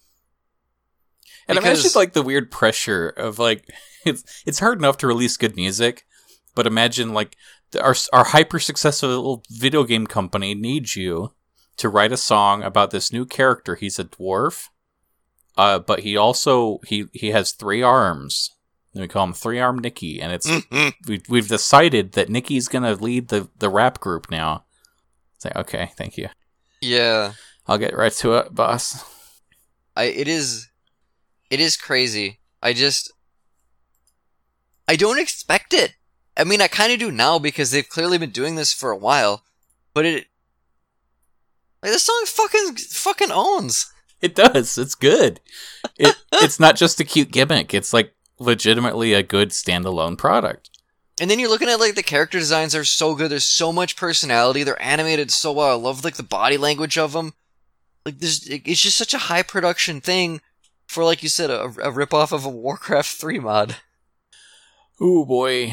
[1.46, 3.68] And because- imagine like the weird pressure of like
[4.08, 6.04] it's it's hard enough to release good music,
[6.54, 7.36] but imagine like
[7.80, 11.32] our our hyper successful video game company needs you
[11.76, 13.76] to write a song about this new character.
[13.76, 14.68] He's a dwarf,
[15.56, 18.50] uh, but he also he he has three arms.
[18.94, 20.50] And we call him Three Arm Nikki, and it's
[21.06, 24.64] we we've decided that Nikki's gonna lead the the rap group now.
[25.36, 26.28] It's like okay, thank you.
[26.80, 27.32] yeah.
[27.66, 29.04] I'll get right to it, boss.
[29.94, 30.68] I it is
[31.50, 32.40] it is crazy.
[32.62, 33.12] I just
[34.88, 35.94] I don't expect it.
[36.36, 38.96] I mean, I kind of do now because they've clearly been doing this for a
[38.96, 39.42] while,
[39.92, 40.26] but it
[41.82, 43.92] like the song fucking fucking owns.
[44.20, 44.78] It does.
[44.78, 45.40] It's good.
[45.98, 47.74] It it's not just a cute gimmick.
[47.74, 50.70] It's like legitimately a good standalone product.
[51.20, 53.30] And then you're looking at like the character designs are so good.
[53.30, 54.62] There's so much personality.
[54.62, 55.70] They're animated so well.
[55.70, 57.34] I love like the body language of them.
[58.04, 60.40] Like there's it's just such a high production thing
[60.86, 63.76] for like you said a, a rip off of a Warcraft 3 mod.
[65.00, 65.72] Oh boy.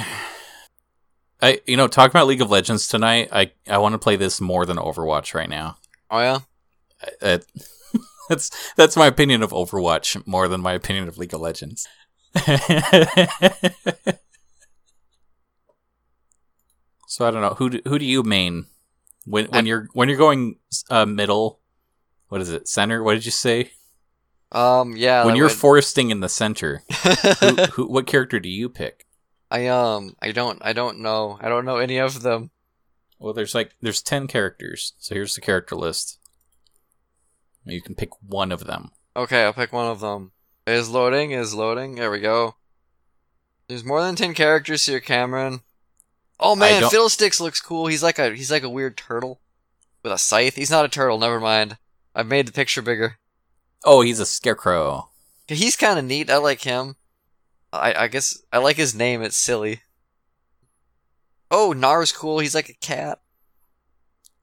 [1.42, 4.40] I you know, talking about League of Legends tonight, I I want to play this
[4.40, 5.78] more than Overwatch right now.
[6.10, 6.40] Oh yeah.
[7.02, 7.40] I- I-
[8.30, 11.88] that's that's my opinion of Overwatch more than my opinion of League of Legends.
[17.08, 18.66] so I don't know who do, who do you main
[19.26, 20.56] when when you're when you're going
[20.90, 21.60] uh, middle.
[22.28, 22.68] What is it?
[22.68, 23.04] Center?
[23.04, 23.72] What did you say?
[24.52, 25.26] Um yeah.
[25.26, 26.84] when you're would- foresting in the center,
[27.40, 29.05] who, who, what character do you pick?
[29.56, 31.38] I um I don't I don't know.
[31.40, 32.52] I don't know any of them.
[33.20, 36.20] Well, there's like there's ten characters, so here's the character list.
[37.64, 38.92] You can pick one of them.
[39.16, 40.34] Okay, I'll pick one of them.
[40.68, 41.96] Is loading, is loading.
[41.96, 42.56] There we go.
[43.68, 45.62] There's more than 10 characters here, Cameron.
[46.40, 47.88] Oh man, Fiddlesticks looks cool.
[47.88, 49.40] He's like a he's like a weird turtle
[50.04, 50.56] with a scythe.
[50.56, 51.78] He's not a turtle, never mind.
[52.14, 53.20] I've made the picture bigger.
[53.86, 55.10] Oh, he's a scarecrow.
[55.48, 56.30] He's kind of neat.
[56.30, 56.98] I like him.
[57.76, 59.22] I I guess I like his name.
[59.22, 59.82] It's silly.
[61.52, 62.40] Oh, Gnar's cool.
[62.40, 63.20] He's like a cat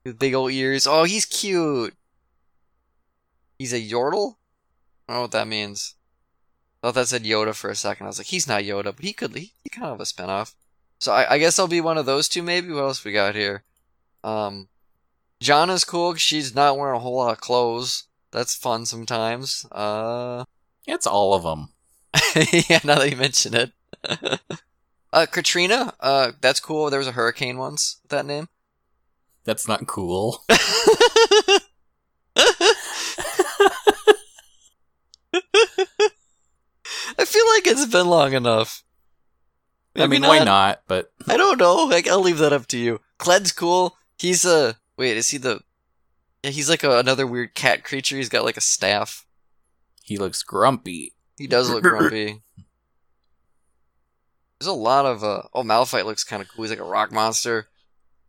[0.04, 0.86] with big old ears.
[0.86, 1.94] Oh, he's cute.
[3.58, 4.36] He's a Yordle.
[5.08, 5.94] I don't know what that means.
[6.82, 8.06] I thought that said Yoda for a second.
[8.06, 9.34] I was like, he's not Yoda, but he could.
[9.36, 10.54] He, he kind of a spinoff.
[10.98, 12.42] So I, I guess I'll be one of those two.
[12.42, 12.72] Maybe.
[12.72, 13.64] What else we got here?
[14.24, 14.68] Um,
[15.40, 18.04] Janna's cool she's not wearing a whole lot of clothes.
[18.30, 19.66] That's fun sometimes.
[19.70, 20.44] Uh.
[20.86, 21.68] It's all of them.
[22.68, 23.72] yeah, now that you mention it.
[25.12, 26.90] uh, Katrina, uh, that's cool.
[26.90, 28.48] There was a hurricane once with that name.
[29.44, 30.44] That's not cool.
[37.18, 38.84] I feel like it's been long enough.
[39.96, 40.82] I mean, why not?
[40.86, 41.84] But I don't know.
[41.84, 43.00] Like, I'll leave that up to you.
[43.18, 43.96] Kled's cool.
[44.16, 45.16] He's a wait.
[45.16, 45.60] Is he the?
[46.42, 48.16] Yeah, he's like a, another weird cat creature.
[48.16, 49.26] He's got like a staff.
[50.02, 51.14] he looks grumpy.
[51.42, 52.40] He does look grumpy.
[54.60, 56.62] There's a lot of uh oh Malphite looks kind of cool.
[56.62, 57.66] He's like a rock monster.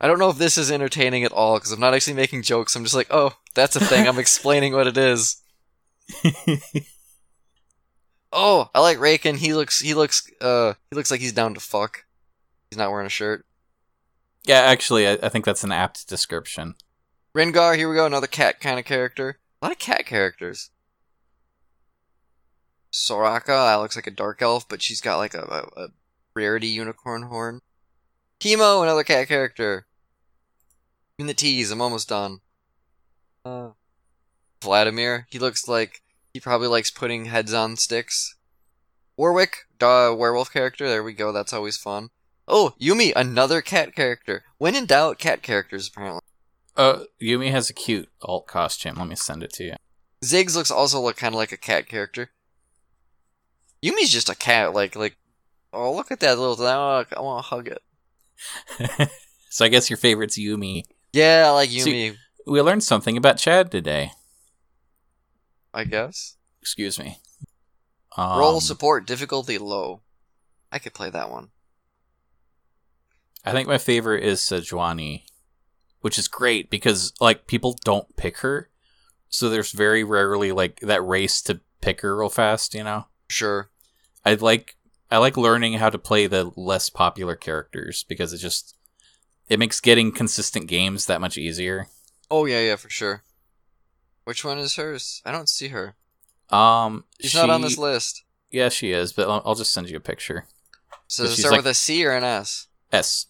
[0.02, 2.76] I don't know if this is entertaining at all because I'm not actually making jokes.
[2.76, 4.08] I'm just like, oh, that's a thing.
[4.08, 5.42] I'm explaining what it is.
[8.36, 9.38] Oh, I like Rakan.
[9.38, 12.06] He looks he looks uh he looks like he's down to fuck.
[12.72, 13.46] He's not wearing a shirt.
[14.44, 16.74] yeah, actually, I, I think that's an apt description.
[17.36, 19.38] Rengar, here we go, another cat kind of character.
[19.62, 20.72] A lot of cat characters.
[22.94, 25.88] Soraka, that looks like a dark elf, but she's got like a, a, a
[26.36, 27.60] rarity unicorn horn.
[28.40, 29.88] Teemo, another cat character.
[31.18, 32.40] In the tease, I'm almost done.
[33.44, 33.70] Uh,
[34.62, 36.02] Vladimir, he looks like
[36.34, 38.36] he probably likes putting heads on sticks.
[39.18, 42.10] Warwick, the werewolf character, there we go, that's always fun.
[42.48, 44.44] Oh, Yuumi, another cat character.
[44.58, 46.22] When in doubt, cat characters apparently.
[46.76, 48.96] Uh, Yuumi has a cute alt costume.
[48.96, 49.76] Let me send it to you.
[50.24, 52.32] Ziggs looks also look kind of like a cat character.
[53.84, 55.18] Yuumi's just a cat, like like.
[55.76, 56.68] Oh, look at that little thing!
[56.68, 59.10] I want to hug it.
[59.50, 60.84] so I guess your favorite's Yuumi.
[61.12, 62.16] Yeah, I like Yuumi.
[62.46, 64.12] We learned something about Chad today.
[65.74, 66.38] I guess.
[66.62, 67.18] Excuse me.
[68.18, 70.02] Roll Um, support difficulty low.
[70.72, 71.50] I could play that one.
[73.44, 75.24] I think my favorite is Sejuani,
[76.02, 78.70] which is great because like people don't pick her,
[79.30, 82.74] so there's very rarely like that race to pick her real fast.
[82.74, 83.70] You know, Sure.
[84.26, 84.76] I like
[85.12, 88.76] I like learning how to play the less popular characters because it just
[89.50, 91.88] it makes getting consistent games that much easier.
[92.32, 93.24] Oh yeah, yeah, for sure.
[94.24, 95.22] Which one is hers?
[95.26, 95.96] I don't see her.
[96.50, 98.24] Um, She's not on this list.
[98.52, 100.46] Yeah, she is, but I'll, I'll just send you a picture.
[101.08, 102.68] So does it start like- with a C or an S?
[102.92, 103.26] S.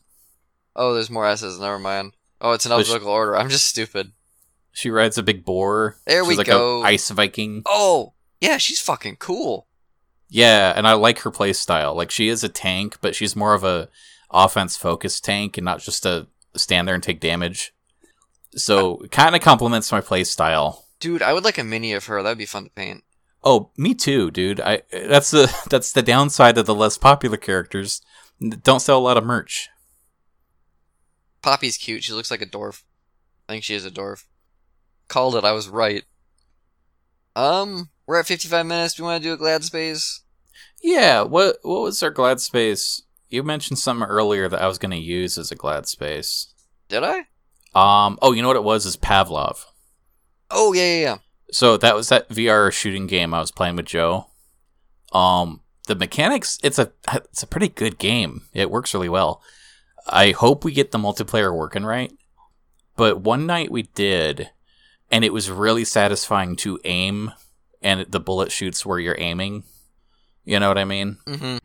[0.76, 1.60] Oh, there's more S's.
[1.60, 2.14] Never mind.
[2.41, 3.36] Oh, it's in But she- alphabetical order.
[3.38, 4.12] I'm just stupid.
[4.72, 5.98] She rides a big boar.
[6.06, 6.82] There She's we like go.
[6.84, 7.62] Ice Viking.
[7.66, 9.68] Oh, yeah, she's fucking cool.
[10.34, 11.94] Yeah, and I like her play style.
[11.94, 13.88] Like she is a tank, but she's more of a
[14.32, 16.26] offense focused tank and not just a
[16.56, 17.72] stand there and take damage.
[18.56, 20.86] So it kind of complements my play style.
[21.00, 22.24] Dude, I would like a mini of her.
[22.24, 23.04] That'd be fun to paint.
[23.44, 24.60] Oh, me too, dude.
[24.60, 28.02] I that's the that's the downside of the less popular characters.
[28.64, 29.70] Don't sell a lot of merch.
[31.44, 32.04] Poppy's cute.
[32.04, 32.82] She looks like a dwarf.
[33.48, 34.26] I think she is a dwarf.
[35.08, 35.46] Called it.
[35.46, 36.06] I was right.
[37.36, 38.96] Um, we're at 55 minutes.
[38.96, 40.23] Do we want to do a glad space?
[40.84, 43.02] Yeah, what what was our glad space?
[43.30, 46.54] You mentioned something earlier that I was going to use as a glad space.
[46.90, 47.20] Did I?
[47.74, 49.66] Um, oh, you know what it was is Pavlov.
[50.52, 51.18] Oh yeah, yeah, yeah.
[51.52, 54.28] So that was that VR shooting game I was playing with Joe.
[55.14, 58.44] Um, the mechanics it's a it's a pretty good game.
[58.54, 59.42] It works really well.
[60.08, 62.12] I hope we get the multiplayer working right.
[62.98, 64.52] But one night we did,
[65.10, 67.32] and it was really satisfying to aim,
[67.82, 69.64] and the bullet shoots where you're aiming.
[70.46, 71.18] You know what I mean?
[71.26, 71.58] Mm-hmm.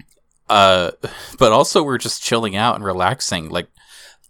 [0.48, 0.92] Uh,
[1.38, 3.50] but also we're just chilling out and relaxing.
[3.50, 3.68] Like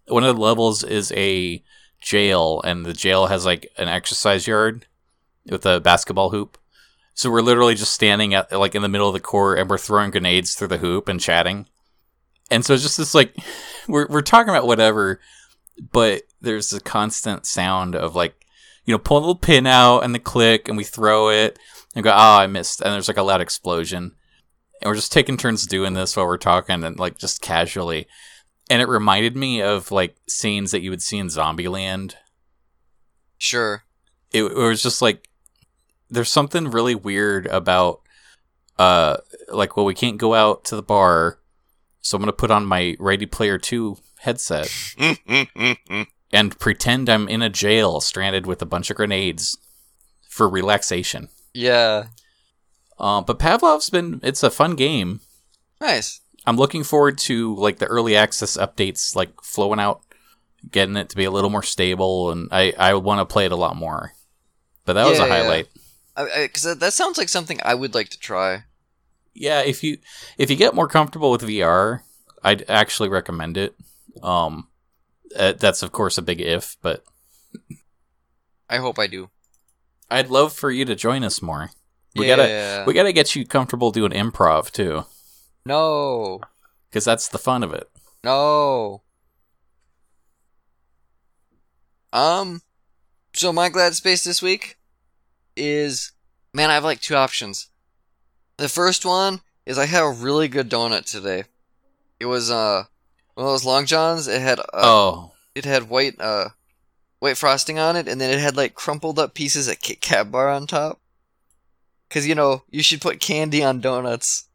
[0.07, 1.63] one of the levels is a
[2.01, 4.87] jail, and the jail has like an exercise yard
[5.47, 6.59] with a basketball hoop.
[7.15, 9.79] So we're literally just standing at like in the middle of the court, and we're
[9.79, 11.67] throwing grenades through the hoop and chatting.
[12.51, 13.37] And so it's just this like
[13.89, 15.21] we're we're talking about whatever,
[15.93, 18.47] but there's a constant sound of like
[18.85, 21.59] you know pull a little pin out and the click, and we throw it
[21.95, 24.15] and go, oh, I missed, and there's like a loud explosion
[24.81, 28.07] and we're just taking turns doing this while we're talking and like just casually
[28.71, 32.15] and it reminded me of like scenes that you would see in zombieland
[33.39, 33.85] Sure.
[34.33, 35.29] it, it was just like
[36.11, 38.01] there's something really weird about
[38.79, 39.17] uh
[39.49, 41.39] like well we can't go out to the bar
[42.01, 44.71] so i'm gonna put on my ready player 2 headset
[46.33, 49.57] and pretend i'm in a jail stranded with a bunch of grenades
[50.29, 52.07] for relaxation yeah.
[52.99, 55.21] Uh, but pavlov's been it's a fun game
[55.81, 56.21] Nice.
[56.47, 60.03] I'm looking forward to like the early access updates like flowing out,
[60.71, 63.53] getting it to be a little more stable, and I I want to play it
[63.53, 64.13] a lot more.
[64.85, 65.29] But that was a yeah.
[65.29, 65.69] highlight.
[66.17, 68.65] Because that, that sounds like something I would like to try.
[69.35, 69.99] Yeah, if you
[70.37, 72.01] if you get more comfortable with VR,
[72.43, 73.77] I'd actually recommend it.
[74.23, 74.69] Um,
[75.37, 77.05] uh, that's of course a big if, but
[78.69, 79.31] I hope I do.
[80.11, 81.71] I'd love for you to join us more.
[82.17, 82.37] We yeah.
[82.37, 85.05] gotta we gotta get you comfortable doing improv too,
[85.65, 86.41] No.
[86.91, 87.89] because that's the fun of it.
[88.25, 89.03] No.
[92.13, 92.63] Um,
[93.35, 94.79] so my glad space this week
[95.57, 96.13] is,
[96.55, 97.69] man, I have like two options.
[98.57, 101.45] The first one is I had a really good donut today.
[102.19, 102.85] It was uh
[103.35, 104.27] one of those long johns.
[104.27, 106.49] It had uh, oh, it had white uh
[107.21, 110.33] white frosting on it, and then it had like crumpled up pieces of Kit Kat
[110.33, 111.01] bar on top.
[112.11, 114.49] Cause you know you should put candy on donuts,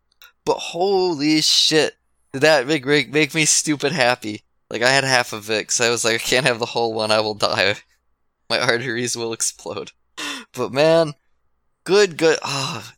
[0.46, 1.96] but holy shit,
[2.32, 4.44] did that make make, make me stupid happy?
[4.70, 6.94] Like I had half of it, cause I was like, I can't have the whole
[6.94, 7.12] one.
[7.12, 7.76] I will die.
[8.50, 9.92] My arteries will explode.
[10.54, 11.14] But man,
[11.84, 12.40] good, good.
[12.44, 12.94] Ah,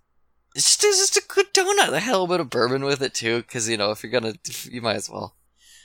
[0.56, 1.94] it's just, it's just a good donut.
[1.94, 4.12] I had a little bit of bourbon with it too, cause you know if you're
[4.12, 4.36] gonna,
[4.70, 5.36] you might as well.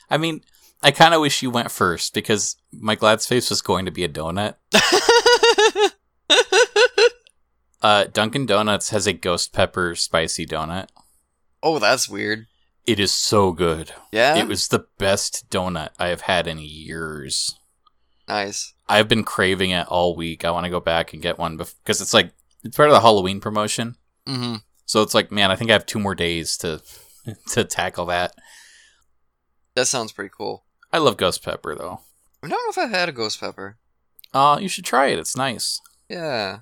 [0.09, 0.43] I mean,
[0.83, 4.05] I kind of wish you went first because my glad space was going to be
[4.05, 4.55] a donut.
[7.83, 10.89] Uh, Dunkin' Donuts has a ghost pepper spicy donut.
[11.63, 12.47] oh, that's weird.
[12.87, 13.93] It is so good.
[14.13, 17.59] Yeah, It was the best donut I have had in years.
[18.29, 18.75] nice.
[18.89, 20.45] I've been craving it all week.
[20.45, 22.33] I want to go back and get one because it's like
[22.65, 23.95] it's part of the Halloween promotion.
[24.27, 24.57] Mm-hmm.
[24.85, 26.83] So it's like, man, I think I have two more days to
[27.53, 28.33] to tackle that.
[29.77, 30.65] That sounds pretty cool.
[30.93, 32.01] I love ghost pepper though.
[32.43, 33.77] I don't know if I've had a ghost pepper.
[34.35, 35.19] Uh, you should try it.
[35.21, 35.81] It's nice.
[36.09, 36.61] Yeah.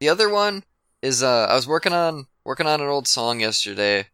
[0.00, 0.64] The other one
[1.02, 4.06] is uh I was working on working on an old song yesterday,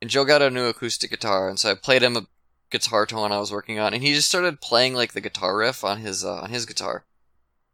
[0.00, 2.26] and Joe got a new acoustic guitar, and so I played him a
[2.70, 5.84] guitar tone I was working on, and he just started playing like the guitar riff
[5.84, 7.04] on his uh, on his guitar,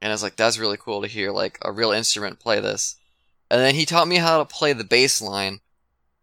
[0.03, 2.97] and I was like, that's really cool to hear like a real instrument play this.
[3.51, 5.61] and then he taught me how to play the bass line.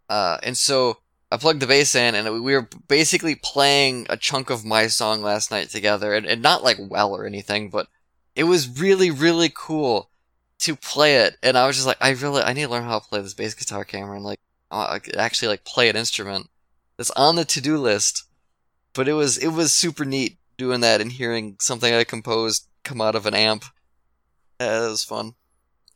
[0.09, 0.99] Uh, and so
[1.31, 5.21] I plugged the bass in, and we were basically playing a chunk of my song
[5.21, 7.87] last night together, and, and not like well or anything, but
[8.35, 10.09] it was really, really cool
[10.59, 11.37] to play it.
[11.43, 13.33] And I was just like, I really, I need to learn how to play this
[13.33, 14.23] bass guitar, Cameron.
[14.23, 14.39] Like,
[14.71, 16.49] uh, I could actually like play an instrument.
[16.97, 18.23] That's on the to-do list.
[18.93, 23.01] But it was, it was super neat doing that and hearing something I composed come
[23.01, 23.65] out of an amp.
[24.59, 25.33] Yeah, that was fun.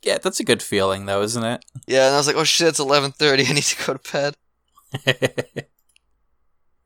[0.02, 1.64] Yeah, that's a good feeling, though, isn't it?
[1.86, 3.44] Yeah, and I was like, oh shit, it's eleven thirty.
[3.46, 4.36] I need to go to bed.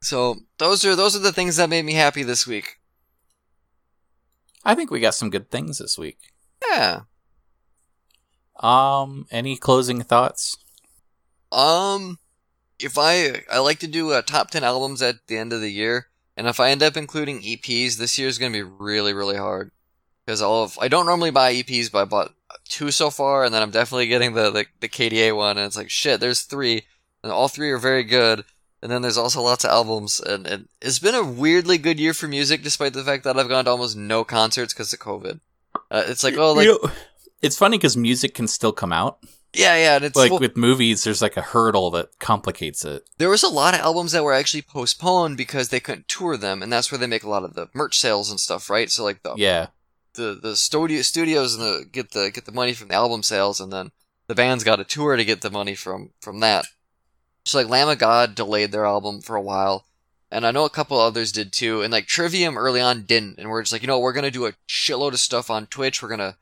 [0.03, 2.79] so those are those are the things that made me happy this week.
[4.65, 6.19] I think we got some good things this week.
[6.71, 7.03] Yeah.
[8.61, 10.57] Um, any closing thoughts?
[11.53, 12.19] Um,
[12.79, 15.73] if I I like to do a top ten albums at the end of the
[15.73, 19.37] year, and if I end up including EPs, this year is gonna be really really
[19.37, 19.71] hard
[20.25, 22.35] because all of I don't normally buy EPs, but I bought
[22.69, 25.77] two so far, and then I'm definitely getting the the, the KDA one, and it's
[25.77, 26.21] like shit.
[26.21, 26.83] There's three,
[27.23, 28.45] and all three are very good.
[28.83, 32.13] And then there's also lots of albums, and, and it's been a weirdly good year
[32.13, 35.41] for music, despite the fact that I've gone to almost no concerts because of COVID.
[35.91, 36.91] Uh, it's like oh, like You know,
[37.47, 39.19] it's funny because music can still come out.
[39.55, 39.97] yeah, yeah.
[39.97, 43.09] And it's Like well, with movies, there's like a hurdle that complicates it.
[43.19, 46.63] there was a lot of albums that were actually postponed because they couldn't tour them,
[46.63, 48.91] and that's where they make a lot of the merch sales and stuff, right?
[48.91, 49.69] So like the Yeah,
[50.15, 53.61] the the studio studios and the get the get the money from the album sales,
[53.61, 53.93] and then
[54.27, 56.67] the band's got a tour to get the money from from that.
[57.45, 59.87] So like Lamb of God delayed their album for a while,
[60.31, 61.81] and I know a couple others did too.
[61.83, 64.47] And like Trivium early on didn't, and we're just like, you know, we're gonna do
[64.47, 66.03] a shitload of stuff on Twitch.
[66.03, 66.37] We're gonna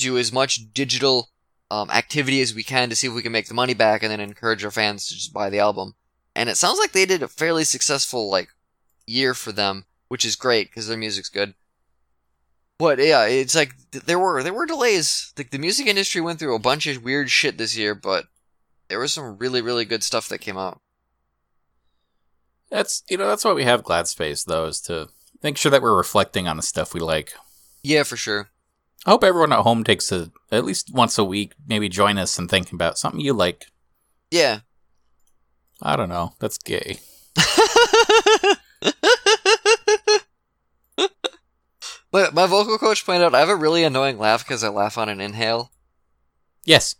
[0.00, 1.30] do as much digital
[1.70, 4.10] um, activity as we can to see if we can make the money back, and
[4.10, 5.94] then encourage our fans to just buy the album.
[6.34, 8.48] And it sounds like they did a fairly successful like
[9.06, 11.54] year for them, which is great because their music's good.
[12.78, 15.32] But yeah, it's like th- there were there were delays.
[15.36, 18.24] Like the music industry went through a bunch of weird shit this year, but
[18.88, 20.80] there was some really really good stuff that came out.
[22.70, 25.08] that's you know that's why we have Glad Space though, is to
[25.42, 27.32] make sure that we're reflecting on the stuff we like.
[27.82, 28.50] Yeah, for sure.
[29.06, 32.38] I hope everyone at home takes a at least once a week, maybe join us
[32.38, 33.66] and think about something you like.
[34.30, 34.60] Yeah.
[35.82, 36.34] I don't know.
[36.38, 36.98] That's gay.
[42.10, 44.98] but my vocal coach pointed out I have a really annoying laugh because I laugh
[44.98, 45.70] on an inhale,
[46.64, 46.94] Yes.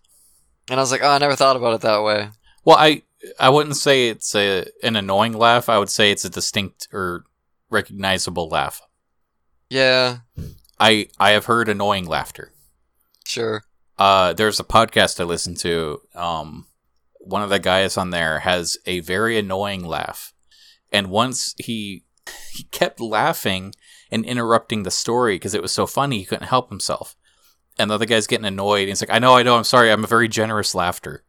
[0.70, 2.28] and I was like, oh, I never thought about it that way.
[2.64, 3.02] Well, I
[3.38, 5.68] I wouldn't say it's a an annoying laugh.
[5.68, 7.24] I would say it's a distinct or
[7.68, 8.80] recognizable laugh.
[9.68, 10.18] Yeah,
[10.80, 12.52] I I have heard annoying laughter.
[13.24, 13.62] sure.
[13.98, 16.00] Uh, there's a podcast I listen to.
[16.14, 16.66] Um,
[17.18, 20.32] one of the guys on there has a very annoying laugh,
[20.90, 22.04] and once he
[22.52, 23.74] he kept laughing
[24.10, 27.14] and interrupting the story because it was so funny he couldn't help himself.
[27.78, 28.80] And the other guy's getting annoyed.
[28.80, 29.56] And he's like, "I know, I know.
[29.56, 29.92] I'm sorry.
[29.92, 31.24] I'm a very generous laughter."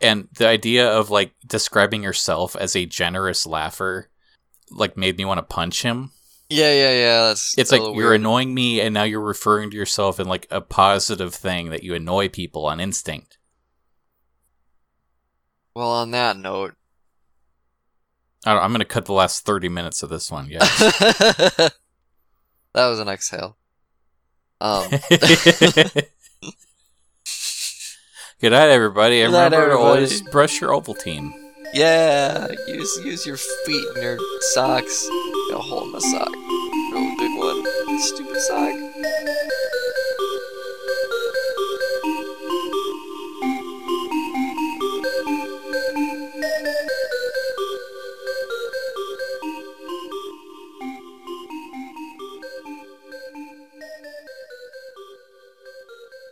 [0.00, 4.08] And the idea of like describing yourself as a generous laugher,
[4.70, 6.12] like made me want to punch him.
[6.50, 7.20] Yeah, yeah, yeah.
[7.28, 8.14] That's It's like you're weird.
[8.20, 11.94] annoying me, and now you're referring to yourself in like a positive thing that you
[11.94, 13.36] annoy people on instinct.
[15.74, 16.74] Well, on that note,
[18.46, 20.48] I don't, I'm going to cut the last 30 minutes of this one.
[20.48, 20.58] Yeah.
[20.68, 21.72] that
[22.74, 23.56] was an exhale.
[24.60, 24.88] Um,
[28.40, 29.20] Good night, everybody.
[29.20, 29.82] Good night, remember to everybody.
[29.84, 31.32] always brush your Ovaltine.
[31.72, 34.18] Yeah, use use your feet and your
[34.52, 35.08] socks.
[35.52, 36.32] A hole in my sock.
[36.92, 38.00] Real big one.
[38.00, 38.74] Stupid sock.